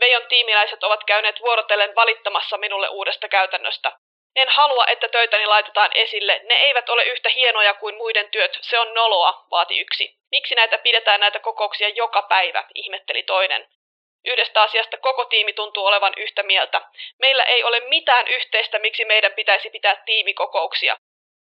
Veijon 0.00 0.26
tiimiläiset 0.28 0.84
ovat 0.84 1.04
käyneet 1.04 1.40
vuorotellen 1.40 1.94
valittamassa 1.94 2.58
minulle 2.58 2.88
uudesta 2.88 3.28
käytännöstä. 3.28 3.92
En 4.36 4.48
halua, 4.48 4.84
että 4.86 5.08
töitäni 5.08 5.46
laitetaan 5.46 5.90
esille. 5.94 6.40
Ne 6.44 6.54
eivät 6.54 6.88
ole 6.88 7.04
yhtä 7.04 7.28
hienoja 7.28 7.74
kuin 7.74 7.96
muiden 7.96 8.30
työt. 8.30 8.58
Se 8.60 8.78
on 8.78 8.94
noloa, 8.94 9.44
vaati 9.50 9.78
yksi. 9.78 10.16
Miksi 10.30 10.54
näitä 10.54 10.78
pidetään 10.78 11.20
näitä 11.20 11.38
kokouksia 11.38 11.88
joka 11.88 12.22
päivä, 12.22 12.64
ihmetteli 12.74 13.22
toinen. 13.22 13.68
Yhdestä 14.26 14.62
asiasta 14.62 14.96
koko 14.96 15.24
tiimi 15.24 15.52
tuntuu 15.52 15.86
olevan 15.86 16.12
yhtä 16.16 16.42
mieltä. 16.42 16.82
Meillä 17.18 17.44
ei 17.44 17.64
ole 17.64 17.80
mitään 17.80 18.28
yhteistä, 18.28 18.78
miksi 18.78 19.04
meidän 19.04 19.32
pitäisi 19.32 19.70
pitää 19.70 20.02
tiimikokouksia. 20.06 20.96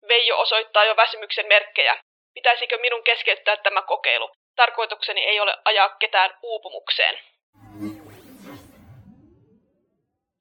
Veijo 0.07 0.39
osoittaa 0.39 0.85
jo 0.85 0.95
väsymyksen 0.95 1.47
merkkejä. 1.47 1.97
Pitäisikö 2.33 2.77
minun 2.77 3.03
keskeyttää 3.03 3.57
tämä 3.57 3.81
kokeilu? 3.81 4.29
Tarkoitukseni 4.55 5.21
ei 5.23 5.39
ole 5.39 5.57
ajaa 5.65 5.89
ketään 5.89 6.37
uupumukseen. 6.43 7.19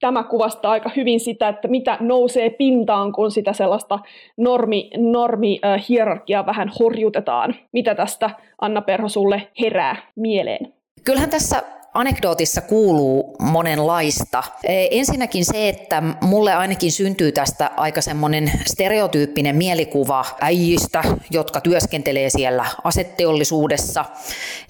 Tämä 0.00 0.22
kuvastaa 0.24 0.72
aika 0.72 0.90
hyvin 0.96 1.20
sitä, 1.20 1.48
että 1.48 1.68
mitä 1.68 1.96
nousee 2.00 2.50
pintaan, 2.50 3.12
kun 3.12 3.30
sitä 3.30 3.52
sellaista 3.52 3.98
normi, 4.36 4.90
normi 4.96 5.58
äh, 5.64 5.84
hierarkiaa 5.88 6.46
vähän 6.46 6.70
horjutetaan. 6.80 7.54
Mitä 7.72 7.94
tästä 7.94 8.30
Anna 8.60 8.80
Perho 8.80 9.08
sulle 9.08 9.48
herää 9.60 9.96
mieleen? 10.16 10.74
Kyllähän 11.04 11.30
tässä 11.30 11.62
anekdootissa 11.94 12.60
kuuluu 12.60 13.36
monenlaista. 13.38 14.42
E, 14.64 14.88
ensinnäkin 14.90 15.44
se, 15.44 15.68
että 15.68 16.02
mulle 16.20 16.54
ainakin 16.54 16.92
syntyy 16.92 17.32
tästä 17.32 17.70
aika 17.76 18.00
semmoinen 18.00 18.52
stereotyyppinen 18.66 19.56
mielikuva 19.56 20.24
äijistä, 20.40 21.02
jotka 21.30 21.60
työskentelee 21.60 22.30
siellä 22.30 22.66
asetteollisuudessa. 22.84 24.04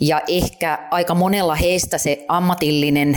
Ja 0.00 0.22
ehkä 0.28 0.78
aika 0.90 1.14
monella 1.14 1.54
heistä 1.54 1.98
se 1.98 2.24
ammatillinen 2.28 3.14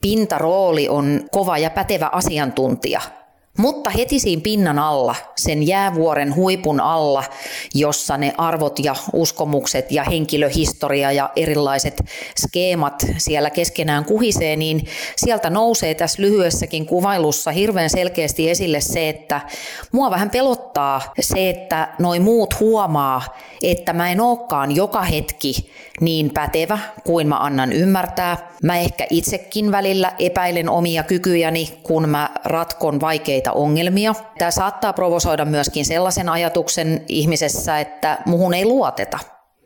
pintarooli 0.00 0.88
on 0.88 1.20
kova 1.30 1.58
ja 1.58 1.70
pätevä 1.70 2.10
asiantuntija– 2.12 3.00
mutta 3.58 3.90
heti 3.90 4.18
siinä 4.18 4.42
pinnan 4.42 4.78
alla, 4.78 5.14
sen 5.36 5.66
jäävuoren 5.66 6.34
huipun 6.34 6.80
alla, 6.80 7.24
jossa 7.74 8.16
ne 8.16 8.34
arvot 8.38 8.78
ja 8.78 8.94
uskomukset 9.12 9.92
ja 9.92 10.04
henkilöhistoria 10.04 11.12
ja 11.12 11.30
erilaiset 11.36 12.02
skeemat 12.40 13.06
siellä 13.18 13.50
keskenään 13.50 14.04
kuhisee, 14.04 14.56
niin 14.56 14.86
sieltä 15.16 15.50
nousee 15.50 15.94
tässä 15.94 16.22
lyhyessäkin 16.22 16.86
kuvailussa 16.86 17.50
hirveän 17.50 17.90
selkeästi 17.90 18.50
esille 18.50 18.80
se, 18.80 19.08
että 19.08 19.40
mua 19.92 20.10
vähän 20.10 20.30
pelottaa 20.30 21.12
se, 21.20 21.50
että 21.50 21.88
noin 21.98 22.22
muut 22.22 22.60
huomaa, 22.60 23.22
että 23.62 23.92
mä 23.92 24.10
en 24.10 24.20
olekaan 24.20 24.76
joka 24.76 25.02
hetki 25.02 25.70
niin 26.00 26.30
pätevä 26.30 26.78
kuin 27.04 27.28
mä 27.28 27.38
annan 27.38 27.72
ymmärtää. 27.72 28.52
Mä 28.62 28.78
ehkä 28.78 29.06
itsekin 29.10 29.72
välillä 29.72 30.12
epäilen 30.18 30.68
omia 30.68 31.02
kykyjäni, 31.02 31.78
kun 31.82 32.08
mä 32.08 32.30
ratkon 32.44 33.00
vaikeita 33.00 33.41
ongelmia. 33.50 34.14
Tämä 34.38 34.50
saattaa 34.50 34.92
provosoida 34.92 35.44
myöskin 35.44 35.84
sellaisen 35.84 36.28
ajatuksen 36.28 37.04
ihmisessä, 37.08 37.80
että 37.80 38.18
muhun 38.26 38.54
ei 38.54 38.64
luoteta 38.64 39.18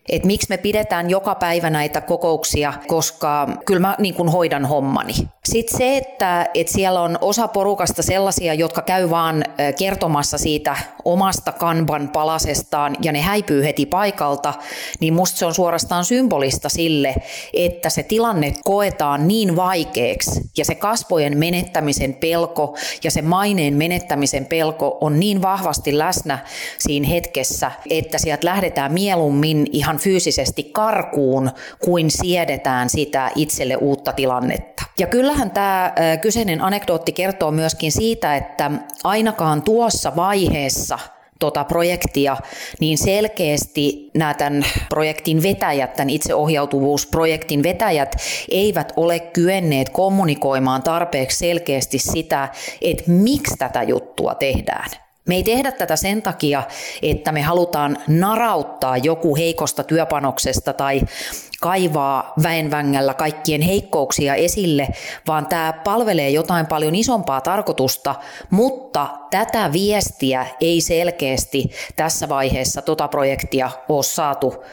että 0.09 0.27
miksi 0.27 0.47
me 0.49 0.57
pidetään 0.57 1.11
joka 1.11 1.35
päivä 1.35 1.71
näitä 1.71 2.01
kokouksia, 2.01 2.73
koska 2.87 3.49
kyllä 3.65 3.81
mä 3.81 3.97
niin 3.99 4.15
kuin 4.15 4.29
hoidan 4.29 4.65
hommani. 4.65 5.15
Sitten 5.45 5.79
se, 5.79 5.97
että, 5.97 6.49
että 6.55 6.73
siellä 6.73 7.01
on 7.01 7.19
osa 7.21 7.49
porukasta 7.49 8.03
sellaisia, 8.03 8.55
jotka 8.55 8.83
käy 8.83 9.11
vaan 9.11 9.45
kertomassa 9.79 10.39
siitä 10.39 10.77
omasta 11.05 11.53
kanban 11.53 12.09
palasestaan 12.09 12.97
ja 13.03 13.13
ne 13.13 13.21
häipyy 13.21 13.65
heti 13.65 13.87
paikalta, 13.87 14.55
niin 15.01 15.15
musta 15.15 15.39
se 15.39 15.47
on 15.47 15.55
suorastaan 15.55 16.05
symbolista 16.05 16.69
sille, 16.69 17.15
että 17.55 17.91
se 17.91 18.03
tilanne 18.03 18.55
koetaan 18.65 19.29
niin 19.29 19.57
vaikeaksi 19.57 20.41
ja 20.57 20.65
se 20.65 20.75
kasvojen 20.75 21.39
menettämisen 21.39 22.15
pelko 22.15 22.77
ja 23.05 23.11
se 23.11 23.23
maineen 23.23 23.75
menettämisen 23.75 24.47
pelko 24.47 24.99
on 25.01 25.21
niin 25.21 25.43
vahvasti 25.43 25.99
läsnä 25.99 26.39
siinä 26.79 27.09
hetkessä, 27.09 27.73
että 27.91 28.19
sieltä 28.19 28.47
lähdetään 28.47 28.93
mieluummin 28.93 29.67
ihan 29.73 29.96
fyysisesti 29.99 30.63
karkuun 30.63 31.51
kuin 31.85 32.11
siedetään 32.11 32.91
sitä 32.91 33.31
itselle 33.35 33.77
uutta 33.77 34.13
tilannetta. 34.13 34.83
Ja 34.99 35.07
kyllähän 35.07 35.51
tämä 35.51 35.93
kyseinen 36.21 36.61
anekdootti 36.61 37.13
kertoo 37.13 37.51
myöskin 37.51 37.93
siitä, 37.93 38.37
että 38.37 38.71
ainakaan 39.05 39.63
tuossa 39.63 40.17
vaiheessa 40.17 40.99
tota 41.39 41.65
projektia, 41.65 42.37
niin 42.81 42.99
selkeästi 42.99 44.11
nämä 44.15 44.35
tämän 44.35 44.67
projektin 44.89 45.43
vetäjät, 45.43 45.95
tämän 45.95 46.11
itseohjautuvuusprojektin 46.11 47.63
vetäjät, 47.63 48.17
eivät 48.51 48.93
ole 48.97 49.21
kyenneet 49.21 49.89
kommunikoimaan 49.89 50.83
tarpeeksi 50.83 51.39
selkeästi 51.39 51.99
sitä, 51.99 52.49
että 52.83 53.05
miksi 53.07 53.57
tätä 53.59 53.83
juttua 53.83 54.35
tehdään. 54.35 55.06
Me 55.27 55.35
ei 55.35 55.43
tehdä 55.43 55.73
tätä 55.73 55.97
sen 55.97 56.23
takia, 56.23 56.63
että 57.03 57.33
me 57.33 57.43
halutaan 57.43 57.99
narauttaa 58.09 58.97
joku 58.97 59.37
heikosta 59.37 59.85
työpanoksesta 59.85 60.73
tai 60.73 61.01
kaivaa 61.61 62.33
väenvängällä 62.43 63.15
kaikkien 63.15 63.61
heikkouksia 63.61 64.35
esille, 64.35 64.89
vaan 65.27 65.47
tämä 65.47 65.73
palvelee 65.85 66.31
jotain 66.31 66.67
paljon 66.67 66.95
isompaa 66.95 67.41
tarkoitusta, 67.41 68.15
mutta 68.51 69.07
tätä 69.31 69.73
viestiä 69.73 70.47
ei 70.61 70.81
selkeästi 70.81 71.71
tässä 71.97 72.29
vaiheessa 72.29 72.83
tota 72.83 73.09
projektia 73.09 73.71
ole 73.89 74.03
saatu 74.03 74.65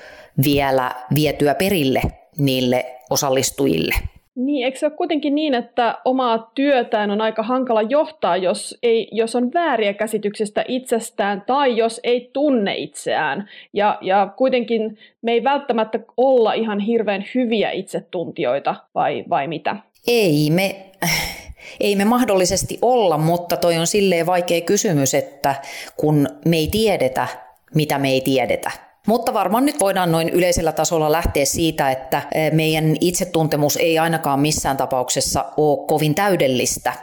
vielä 0.44 0.96
vietyä 1.16 1.56
perille 1.56 2.02
niille 2.38 3.00
osallistujille. 3.10 4.13
Niin, 4.36 4.66
eikö 4.66 4.80
se 4.80 4.86
ole 4.86 4.94
kuitenkin 4.94 5.36
niin, 5.36 5.54
että 5.54 5.98
omaa 6.06 6.52
työtään 6.56 7.12
on 7.12 7.22
aika 7.22 7.44
hankala 7.44 7.82
johtaa, 7.82 8.38
jos, 8.38 8.78
ei, 8.84 9.08
jos 9.12 9.36
on 9.36 9.54
vääriä 9.54 9.94
käsityksistä 9.94 10.66
itsestään 10.68 11.44
tai 11.48 11.78
jos 11.78 12.00
ei 12.04 12.30
tunne 12.34 12.76
itseään. 12.76 13.50
Ja, 13.74 13.98
ja 14.02 14.34
kuitenkin 14.38 14.98
me 15.22 15.32
ei 15.32 15.44
välttämättä 15.44 16.00
olla 16.18 16.54
ihan 16.54 16.80
hirveän 16.80 17.26
hyviä 17.36 17.72
itsetuntijoita, 17.72 18.76
vai, 18.96 19.24
vai 19.30 19.48
mitä? 19.48 19.76
Ei 20.08 20.50
me, 20.52 20.76
ei 21.80 21.96
me 21.96 22.06
mahdollisesti 22.06 22.78
olla, 22.82 23.18
mutta 23.18 23.58
toi 23.58 23.78
on 23.78 23.88
silleen 23.88 24.26
vaikea 24.26 24.62
kysymys, 24.62 25.14
että 25.14 25.56
kun 25.98 26.28
me 26.46 26.58
ei 26.58 26.68
tiedetä, 26.68 27.28
mitä 27.76 27.98
me 28.00 28.10
ei 28.10 28.22
tiedetä. 28.22 28.72
Mutta 29.08 29.34
varmaan 29.34 29.66
nyt 29.66 29.80
voidaan 29.80 30.12
noin 30.12 30.30
yleisellä 30.30 30.72
tasolla 30.72 31.12
lähteä 31.12 31.46
siitä, 31.46 31.92
että 31.92 32.22
e, 32.32 32.50
meidän 32.50 32.96
itsetuntemus 33.02 33.78
ei 33.78 34.00
ainakaan 34.00 34.40
missään 34.40 34.78
tapauksessa 34.78 35.46
ole 35.58 35.88
kovin 35.88 36.16
täydellistä, 36.16 36.94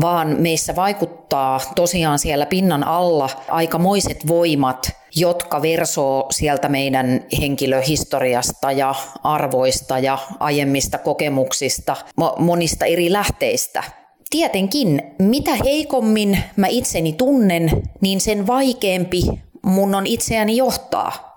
vaan 0.00 0.36
meissä 0.40 0.76
vaikuttaa 0.76 1.60
tosiaan 1.76 2.18
siellä 2.18 2.46
pinnan 2.46 2.84
alla 2.84 3.30
aikamoiset 3.48 4.26
voimat, 4.26 4.90
jotka 5.16 5.62
versoo 5.62 6.26
sieltä 6.30 6.68
meidän 6.68 7.24
henkilöhistoriasta 7.40 8.72
ja 8.72 8.94
arvoista 9.22 9.98
ja 9.98 10.18
aiemmista 10.40 10.98
kokemuksista, 10.98 11.96
monista 12.38 12.84
eri 12.84 13.12
lähteistä. 13.12 13.82
Tietenkin, 14.30 15.02
mitä 15.18 15.54
heikommin 15.64 16.38
mä 16.56 16.66
itseni 16.66 17.12
tunnen, 17.12 17.82
niin 18.00 18.20
sen 18.20 18.46
vaikeampi 18.46 19.22
mun 19.62 19.94
on 19.94 20.06
itseäni 20.06 20.56
johtaa. 20.56 21.33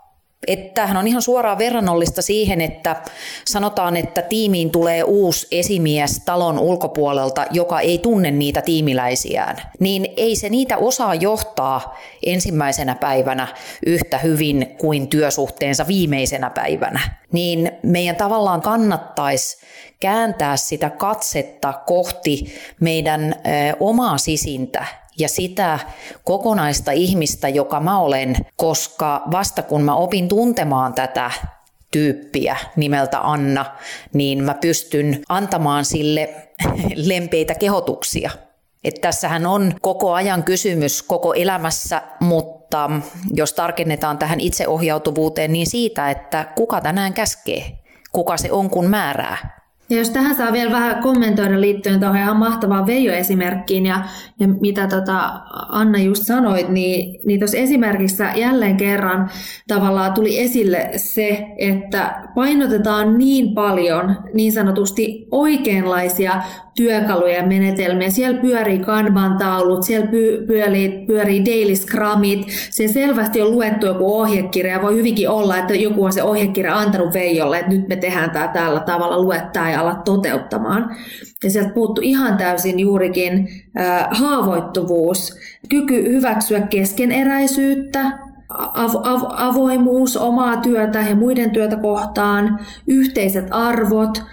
Että 0.48 0.74
tämähän 0.74 0.98
on 0.98 1.08
ihan 1.08 1.22
suoraan 1.22 1.58
verrannollista 1.58 2.22
siihen, 2.22 2.62
että 2.62 3.02
sanotaan, 3.46 3.98
että 3.98 4.22
tiimiin 4.22 4.72
tulee 4.72 5.04
uusi 5.04 5.48
esimies 5.52 6.22
talon 6.26 6.60
ulkopuolelta, 6.60 7.46
joka 7.52 7.80
ei 7.80 7.98
tunne 7.98 8.32
niitä 8.32 8.62
tiimiläisiään. 8.62 9.58
Niin 9.80 10.08
ei 10.18 10.36
se 10.36 10.50
niitä 10.50 10.78
osaa 10.78 11.16
johtaa 11.16 11.98
ensimmäisenä 12.26 12.96
päivänä 12.96 13.48
yhtä 13.86 14.18
hyvin 14.18 14.76
kuin 14.78 15.08
työsuhteensa 15.08 15.88
viimeisenä 15.88 16.50
päivänä. 16.50 17.00
Niin 17.32 17.72
meidän 17.84 18.16
tavallaan 18.16 18.62
kannattaisi 18.62 19.58
kääntää 20.00 20.58
sitä 20.58 20.90
katsetta 20.90 21.74
kohti 21.74 22.54
meidän 22.80 23.36
ö, 23.38 23.76
omaa 23.80 24.18
sisintä 24.18 24.86
ja 25.20 25.30
sitä 25.30 25.80
kokonaista 26.24 26.92
ihmistä, 26.92 27.50
joka 27.50 27.80
mä 27.80 28.00
olen, 28.00 28.36
koska 28.56 29.24
vasta 29.32 29.62
kun 29.64 29.82
mä 29.82 29.96
opin 29.96 30.28
tuntemaan 30.28 30.94
tätä 30.94 31.32
tyyppiä 31.92 32.58
nimeltä 32.76 33.20
Anna, 33.20 33.66
niin 34.14 34.44
mä 34.44 34.54
pystyn 34.54 35.22
antamaan 35.30 35.86
sille 35.86 36.30
lempeitä 37.10 37.56
kehotuksia. 37.56 38.32
Että 38.84 39.02
tässähän 39.02 39.46
on 39.46 39.74
koko 39.82 40.14
ajan 40.14 40.44
kysymys 40.44 41.02
koko 41.04 41.34
elämässä, 41.34 42.02
mutta 42.20 42.90
jos 43.34 43.54
tarkennetaan 43.54 44.18
tähän 44.18 44.40
itseohjautuvuuteen, 44.40 45.54
niin 45.54 45.68
siitä, 45.68 46.10
että 46.10 46.46
kuka 46.56 46.82
tänään 46.82 47.14
käskee, 47.14 47.72
kuka 48.12 48.38
se 48.38 48.52
on 48.52 48.70
kun 48.70 48.86
määrää. 48.86 49.67
Ja 49.90 49.98
jos 49.98 50.10
tähän 50.10 50.36
saa 50.36 50.54
vielä 50.54 50.72
vähän 50.72 51.04
kommentoida 51.04 51.62
liittyen 51.62 52.00
tuohon 52.00 52.18
ihan 52.18 52.38
mahtavaan 52.38 52.88
Veijo-esimerkkiin 52.88 53.86
ja, 53.86 54.04
ja 54.40 54.48
mitä 54.48 54.88
tota 54.88 55.42
Anna 55.70 56.00
just 56.00 56.24
sanoit, 56.24 56.70
niin, 56.70 57.20
niin 57.26 57.40
tuossa 57.40 57.58
esimerkissä 57.58 58.32
jälleen 58.36 58.78
kerran 58.78 59.30
tavallaan 59.68 60.14
tuli 60.14 60.40
esille 60.40 60.90
se, 60.96 61.48
että 61.58 62.24
painotetaan 62.36 63.18
niin 63.18 63.54
paljon 63.54 64.16
niin 64.34 64.52
sanotusti 64.52 65.28
oikeanlaisia 65.32 66.42
työkaluja 66.78 67.34
ja 67.34 67.48
menetelmiä. 67.48 68.10
Siellä 68.10 68.42
pyörii 68.42 68.80
Kanban-taulut, 68.80 69.84
siellä 69.84 70.08
pyörii, 70.48 71.06
pyörii 71.08 71.46
daily 71.46 71.76
scrumit. 71.76 72.48
Se 72.70 72.88
selvästi 72.88 73.42
on 73.42 73.52
luettu 73.52 73.86
joku 73.86 74.20
ohjekirja. 74.20 74.82
Voi 74.82 74.96
hyvinkin 74.96 75.30
olla, 75.30 75.58
että 75.58 75.76
joku 75.76 76.06
on 76.06 76.14
se 76.14 76.24
ohjekirja 76.24 76.78
antanut 76.78 77.14
Veijolle, 77.14 77.60
että 77.60 77.72
nyt 77.72 77.88
me 77.88 77.96
tehdään 77.96 78.32
tämä 78.32 78.48
tällä 78.48 78.80
tavalla, 78.80 79.22
luettaa 79.22 79.70
ja 79.70 79.82
ala 79.82 79.96
toteuttamaan. 79.96 80.96
Ja 81.44 81.52
sieltä 81.52 81.74
puuttu 81.74 82.02
ihan 82.04 82.38
täysin 82.38 82.80
juurikin 82.80 83.48
äh, 83.80 84.08
haavoittuvuus, 84.12 85.40
kyky 85.70 86.04
hyväksyä 86.04 86.62
keskeneräisyyttä, 86.62 88.12
avo, 88.50 89.02
avo, 89.04 89.28
avoimuus 89.38 90.18
omaa 90.18 90.58
työtä 90.58 91.00
ja 91.00 91.16
muiden 91.16 91.52
työtä 91.52 91.76
kohtaan, 91.76 92.60
yhteiset 92.88 93.48
arvot, 93.52 94.24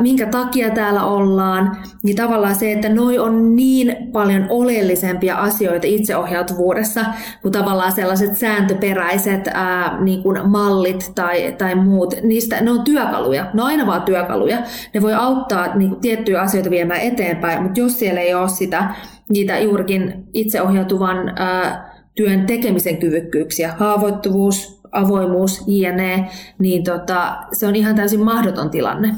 minkä 0.00 0.26
takia 0.26 0.70
täällä 0.70 1.04
ollaan, 1.04 1.76
niin 2.02 2.16
tavallaan 2.16 2.54
se, 2.54 2.72
että 2.72 2.88
noi 2.88 3.18
on 3.18 3.56
niin 3.56 3.96
paljon 4.12 4.46
oleellisempia 4.48 5.36
asioita 5.36 5.86
itseohjautuvuudessa 5.86 7.04
kuin 7.42 7.52
tavallaan 7.52 7.92
sellaiset 7.92 8.36
sääntöperäiset 8.36 9.48
ää, 9.54 10.00
niin 10.00 10.22
kuin 10.22 10.50
mallit 10.50 11.12
tai, 11.14 11.54
tai 11.58 11.74
muut. 11.74 12.14
Niistä, 12.22 12.60
ne 12.60 12.70
on 12.70 12.84
työkaluja, 12.84 13.50
ne 13.54 13.62
on 13.62 13.68
aina 13.68 13.86
vaan 13.86 14.02
työkaluja. 14.02 14.58
Ne 14.94 15.02
voi 15.02 15.14
auttaa 15.14 15.76
niin 15.76 15.90
kuin, 15.90 16.00
tiettyjä 16.00 16.40
asioita 16.40 16.70
viemään 16.70 17.00
eteenpäin, 17.00 17.62
mutta 17.62 17.80
jos 17.80 17.98
siellä 17.98 18.20
ei 18.20 18.34
ole 18.34 18.48
sitä, 18.48 18.94
niitä 19.28 19.58
juurikin 19.58 20.24
itseohjautuvan 20.32 21.32
ää, 21.36 21.94
työn 22.14 22.46
tekemisen 22.46 22.96
kyvykkyyksiä, 22.96 23.74
haavoittuvuus, 23.78 24.80
avoimuus, 24.92 25.64
jne, 25.66 26.28
niin 26.58 26.84
tota, 26.84 27.36
se 27.52 27.66
on 27.66 27.76
ihan 27.76 27.96
täysin 27.96 28.24
mahdoton 28.24 28.70
tilanne. 28.70 29.14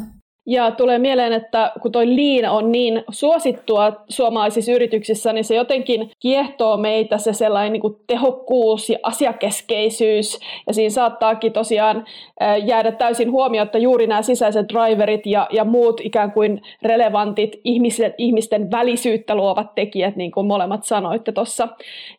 Ja 0.47 0.71
tulee 0.71 0.99
mieleen, 0.99 1.33
että 1.33 1.73
kun 1.83 1.93
toi 1.93 2.07
liina 2.07 2.53
on 2.53 2.73
niin 2.73 3.05
suosittua 3.11 3.93
suomalaisissa 4.09 4.73
yrityksissä, 4.73 5.33
niin 5.33 5.45
se 5.45 5.55
jotenkin 5.55 6.11
kiehtoo 6.21 6.77
meitä 6.77 7.19
se 7.19 7.33
sellainen 7.33 7.73
niin 7.73 7.81
kuin 7.81 7.97
tehokkuus 8.07 8.91
ja 8.91 8.99
asiakeskeisyys. 9.03 10.39
Ja 10.67 10.75
siinä 10.75 10.91
saattaakin 10.91 11.53
tosiaan 11.53 12.05
jäädä 12.65 12.93
täysin 12.93 13.31
huomiota 13.31 13.79
juuri 13.79 14.07
nämä 14.07 14.23
sisäiset 14.23 14.69
driverit 14.69 15.27
ja, 15.27 15.49
ja 15.51 15.65
muut 15.65 16.01
ikään 16.05 16.33
kuin 16.33 16.63
relevantit 16.83 17.61
ihmisten, 17.65 18.15
ihmisten 18.19 18.71
välisyyttä 18.71 19.35
luovat 19.35 19.75
tekijät, 19.75 20.17
niin 20.17 20.31
kuin 20.31 20.47
molemmat 20.47 20.85
sanoitte 20.85 21.33
tuossa. 21.33 21.69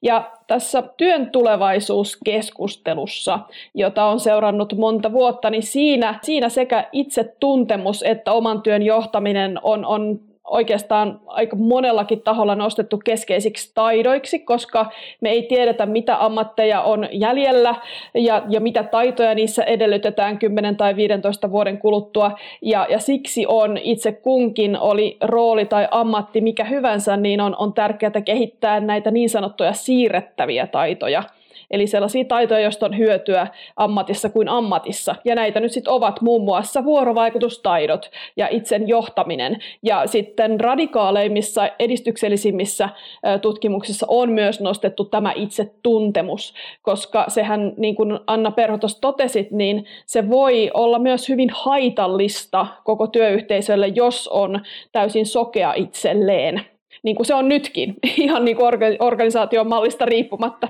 Ja 0.02 0.32
tässä 0.48 0.84
työn 0.98 1.32
tulevaisuuskeskustelussa, 1.32 3.40
jota 3.74 4.06
on 4.06 4.20
seurannut 4.20 4.74
monta 4.78 5.12
vuotta, 5.12 5.50
niin 5.50 5.64
siinä, 5.64 6.20
siinä 6.22 6.50
sekä 6.50 6.90
itse 6.92 7.36
tuntemus 7.40 8.04
että 8.04 8.32
oman 8.32 8.62
työn 8.62 8.82
johtaminen 8.82 9.60
on, 9.62 9.86
on 9.86 10.20
oikeastaan 10.48 11.20
aika 11.28 11.56
monellakin 11.56 12.22
taholla 12.22 12.56
nostettu 12.56 12.98
keskeisiksi 12.98 13.72
taidoiksi, 13.74 14.40
koska 14.40 14.92
me 15.22 15.30
ei 15.30 15.44
tiedetä, 15.44 15.86
mitä 15.86 16.26
ammatteja 16.26 16.82
on 16.82 17.08
jäljellä 17.12 17.76
ja, 18.14 18.44
ja 18.50 18.60
mitä 18.60 18.84
taitoja 18.84 19.36
niissä 19.36 19.64
edellytetään 19.64 20.40
10 20.40 20.78
tai 20.78 20.96
15 20.96 21.52
vuoden 21.52 21.78
kuluttua. 21.78 22.32
Ja, 22.62 22.88
ja 22.90 23.00
siksi 23.00 23.46
on 23.48 23.78
itse 23.78 24.12
kunkin, 24.12 24.80
oli 24.80 25.18
rooli 25.22 25.66
tai 25.66 25.88
ammatti 25.92 26.42
mikä 26.42 26.64
hyvänsä, 26.64 27.18
niin 27.18 27.42
on, 27.42 27.56
on 27.60 27.74
tärkeää 27.74 28.22
kehittää 28.26 28.80
näitä 28.80 29.12
niin 29.12 29.30
sanottuja 29.30 29.74
siirrettäviä 29.74 30.68
taitoja– 30.68 31.24
Eli 31.72 31.88
sellaisia 31.88 32.26
taitoja, 32.26 32.60
joista 32.60 32.86
on 32.86 32.98
hyötyä 32.98 33.48
ammatissa 33.76 34.30
kuin 34.30 34.50
ammatissa. 34.50 35.16
Ja 35.26 35.36
näitä 35.36 35.60
nyt 35.60 35.72
sitten 35.72 35.94
ovat 35.94 36.22
muun 36.22 36.44
muassa 36.44 36.84
vuorovaikutustaidot 36.84 38.12
ja 38.38 38.48
itsen 38.52 38.88
johtaminen. 38.88 39.58
Ja 39.84 40.08
sitten 40.08 40.60
radikaaleimmissa, 40.60 41.70
edistyksellisimmissä 41.80 42.90
tutkimuksissa 43.42 44.06
on 44.10 44.32
myös 44.32 44.62
nostettu 44.62 45.06
tämä 45.06 45.34
itse 45.36 45.72
tuntemus, 45.84 46.54
koska 46.82 47.26
sehän, 47.28 47.74
niin 47.78 47.96
kuin 47.96 48.20
Anna 48.28 48.52
Perho 48.52 48.78
tuossa 48.78 49.02
totesit, 49.02 49.52
niin 49.52 49.86
se 50.06 50.30
voi 50.30 50.72
olla 50.74 51.00
myös 51.00 51.30
hyvin 51.30 51.50
haitallista 51.54 52.68
koko 52.84 53.08
työyhteisölle, 53.08 53.88
jos 53.88 54.28
on 54.28 54.62
täysin 54.92 55.26
sokea 55.26 55.74
itselleen 55.74 56.62
niin 57.04 57.16
kuin 57.16 57.26
se 57.26 57.34
on 57.34 57.50
nytkin, 57.50 57.96
ihan 58.18 58.46
niin 58.46 58.58
kuin 58.58 58.68
organisaation 59.00 59.68
mallista 59.68 60.06
riippumatta. 60.06 60.68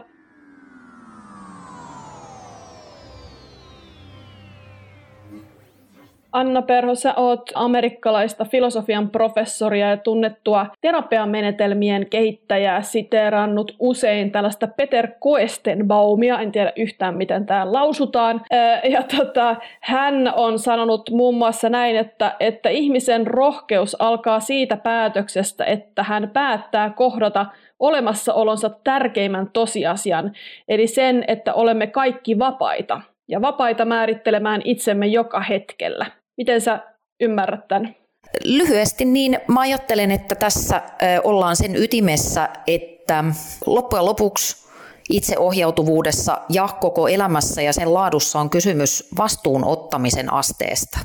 Anna 6.31 6.61
Perho, 6.61 6.95
sä 6.95 7.13
oot 7.15 7.51
amerikkalaista 7.55 8.45
filosofian 8.45 9.09
professoria 9.09 9.89
ja 9.89 9.97
tunnettua 9.97 10.65
terapiamenetelmien 10.81 12.07
kehittäjää. 12.09 12.81
Siteerannut 12.81 13.75
usein 13.79 14.31
tällaista 14.31 14.67
Peter 14.67 15.07
Koestenbaumia, 15.19 16.39
en 16.39 16.51
tiedä 16.51 16.73
yhtään 16.75 17.17
miten 17.17 17.45
tämä 17.45 17.73
lausutaan. 17.73 18.41
Ja 18.89 19.03
tota, 19.03 19.55
hän 19.81 20.33
on 20.35 20.59
sanonut 20.59 21.09
muun 21.09 21.35
muassa 21.35 21.69
näin, 21.69 21.95
että, 21.95 22.35
että 22.39 22.69
ihmisen 22.69 23.27
rohkeus 23.27 23.95
alkaa 23.99 24.39
siitä 24.39 24.77
päätöksestä, 24.77 25.65
että 25.65 26.03
hän 26.03 26.29
päättää 26.33 26.89
kohdata 26.89 27.45
olemassaolonsa 27.79 28.69
tärkeimmän 28.83 29.49
tosiasian, 29.53 30.31
eli 30.67 30.87
sen, 30.87 31.23
että 31.27 31.53
olemme 31.53 31.87
kaikki 31.87 32.39
vapaita 32.39 33.01
ja 33.27 33.41
vapaita 33.41 33.85
määrittelemään 33.85 34.61
itsemme 34.65 35.07
joka 35.07 35.39
hetkellä. 35.39 36.05
Miten 36.37 36.61
sä 36.61 36.79
ymmärrät 37.21 37.67
tämän? 37.67 37.95
Lyhyesti 38.43 39.05
niin 39.05 39.39
mä 39.47 39.59
ajattelen, 39.59 40.11
että 40.11 40.35
tässä 40.35 40.81
ollaan 41.23 41.55
sen 41.55 41.75
ytimessä, 41.75 42.49
että 42.67 43.23
loppujen 43.65 44.05
lopuksi 44.05 44.67
itseohjautuvuudessa 45.09 46.41
ja 46.49 46.69
koko 46.81 47.07
elämässä 47.07 47.61
ja 47.61 47.73
sen 47.73 47.93
laadussa 47.93 48.39
on 48.39 48.49
kysymys 48.49 49.09
vastuun 49.17 49.65
ottamisen 49.65 50.33
asteesta. 50.33 50.99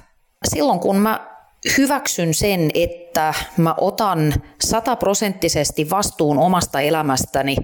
Silloin 0.45 0.81
kun 0.81 0.97
mä 0.97 1.33
hyväksyn 1.79 2.35
sen, 2.35 2.71
että 2.75 3.35
mä 3.57 3.75
otan 3.79 4.35
sataprosenttisesti 4.61 5.91
vastuun 5.91 6.39
omasta 6.39 6.81
elämästäni, 6.81 7.57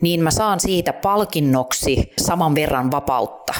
niin 0.00 0.22
mä 0.22 0.30
saan 0.30 0.60
siitä 0.60 0.92
palkinnoksi 0.92 2.12
saman 2.20 2.54
verran 2.54 2.90
vapautta. 2.90 3.54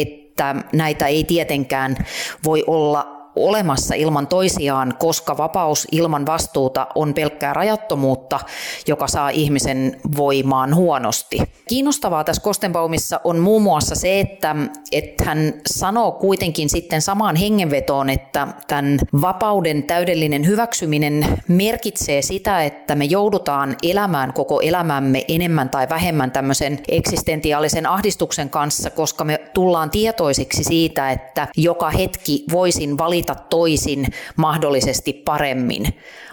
Et 0.00 0.26
että 0.36 0.54
näitä 0.72 1.06
ei 1.06 1.24
tietenkään 1.24 1.96
voi 2.44 2.64
olla 2.66 3.15
olemassa 3.36 3.94
ilman 3.94 4.26
toisiaan, 4.26 4.94
koska 4.98 5.36
vapaus 5.36 5.88
ilman 5.92 6.26
vastuuta 6.26 6.86
on 6.94 7.14
pelkkää 7.14 7.52
rajattomuutta, 7.52 8.40
joka 8.86 9.08
saa 9.08 9.30
ihmisen 9.30 10.00
voimaan 10.16 10.74
huonosti. 10.74 11.38
Kiinnostavaa 11.68 12.24
tässä 12.24 12.42
Kostenbaumissa 12.42 13.20
on 13.24 13.38
muun 13.38 13.62
muassa 13.62 13.94
se, 13.94 14.20
että, 14.20 14.56
että 14.92 15.24
hän 15.24 15.54
sanoo 15.66 16.12
kuitenkin 16.12 16.68
sitten 16.68 17.02
samaan 17.02 17.36
hengenvetoon, 17.36 18.10
että 18.10 18.48
tämän 18.68 18.98
vapauden 19.20 19.82
täydellinen 19.82 20.46
hyväksyminen 20.46 21.26
merkitsee 21.48 22.22
sitä, 22.22 22.64
että 22.64 22.94
me 22.94 23.04
joudutaan 23.04 23.76
elämään 23.82 24.32
koko 24.32 24.60
elämämme 24.60 25.24
enemmän 25.28 25.70
tai 25.70 25.88
vähemmän 25.88 26.30
tämmöisen 26.30 26.78
eksistentiaalisen 26.88 27.86
ahdistuksen 27.86 28.50
kanssa, 28.50 28.90
koska 28.90 29.24
me 29.24 29.38
tullaan 29.54 29.90
tietoisiksi 29.90 30.64
siitä, 30.64 31.10
että 31.10 31.48
joka 31.56 31.90
hetki 31.90 32.44
voisin 32.52 32.98
valita 32.98 33.25
valita 33.28 33.44
toisin 33.50 34.06
mahdollisesti 34.36 35.12
paremmin, 35.12 35.86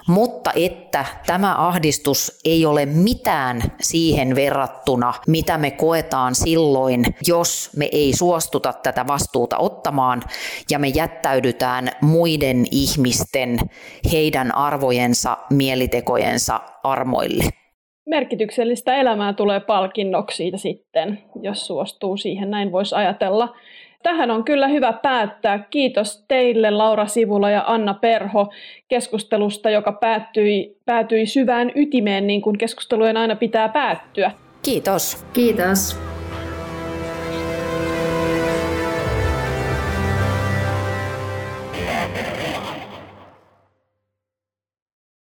mutta 0.08 0.52
että 0.56 1.06
tämä 1.26 1.56
ahdistus 1.68 2.40
ei 2.46 2.66
ole 2.66 2.86
mitään 2.86 3.62
siihen 3.82 4.36
verrattuna, 4.36 5.14
mitä 5.28 5.58
me 5.58 5.72
koetaan 5.72 6.36
silloin, 6.36 7.06
jos 7.28 7.70
me 7.78 7.90
ei 7.92 8.14
suostuta 8.14 8.74
tätä 8.74 9.08
vastuuta 9.08 9.58
ottamaan 9.58 10.22
ja 10.72 10.80
me 10.80 10.88
jättäydytään 10.88 11.90
muiden 12.02 12.66
ihmisten, 12.72 13.58
heidän 14.12 14.56
arvojensa, 14.56 15.38
mielitekojensa 15.50 16.60
armoille. 16.84 17.44
Merkityksellistä 18.06 18.96
elämää 18.96 19.34
tulee 19.34 19.60
palkinnoksi 19.60 20.38
siitä 20.38 20.58
sitten, 20.58 21.20
jos 21.42 21.68
suostuu 21.68 22.18
siihen, 22.18 22.52
näin 22.52 22.72
voisi 22.72 22.96
ajatella 22.96 23.56
tähän 24.04 24.32
on 24.32 24.44
kyllä 24.44 24.68
hyvä 24.68 24.94
päättää. 24.94 25.60
Kiitos 25.60 26.26
teille 26.28 26.72
Laura 26.72 27.06
Sivula 27.06 27.50
ja 27.50 27.64
Anna 27.68 27.94
Perho 27.94 28.48
keskustelusta, 28.88 29.70
joka 29.70 29.92
päättyi, 29.92 30.78
päätyi 30.86 31.26
syvään 31.26 31.72
ytimeen, 31.76 32.28
niin 32.28 32.42
kuin 32.42 32.58
keskustelujen 32.58 33.18
aina 33.18 33.36
pitää 33.36 33.70
päättyä. 33.70 34.32
Kiitos. 34.62 35.26
Kiitos. 35.34 36.13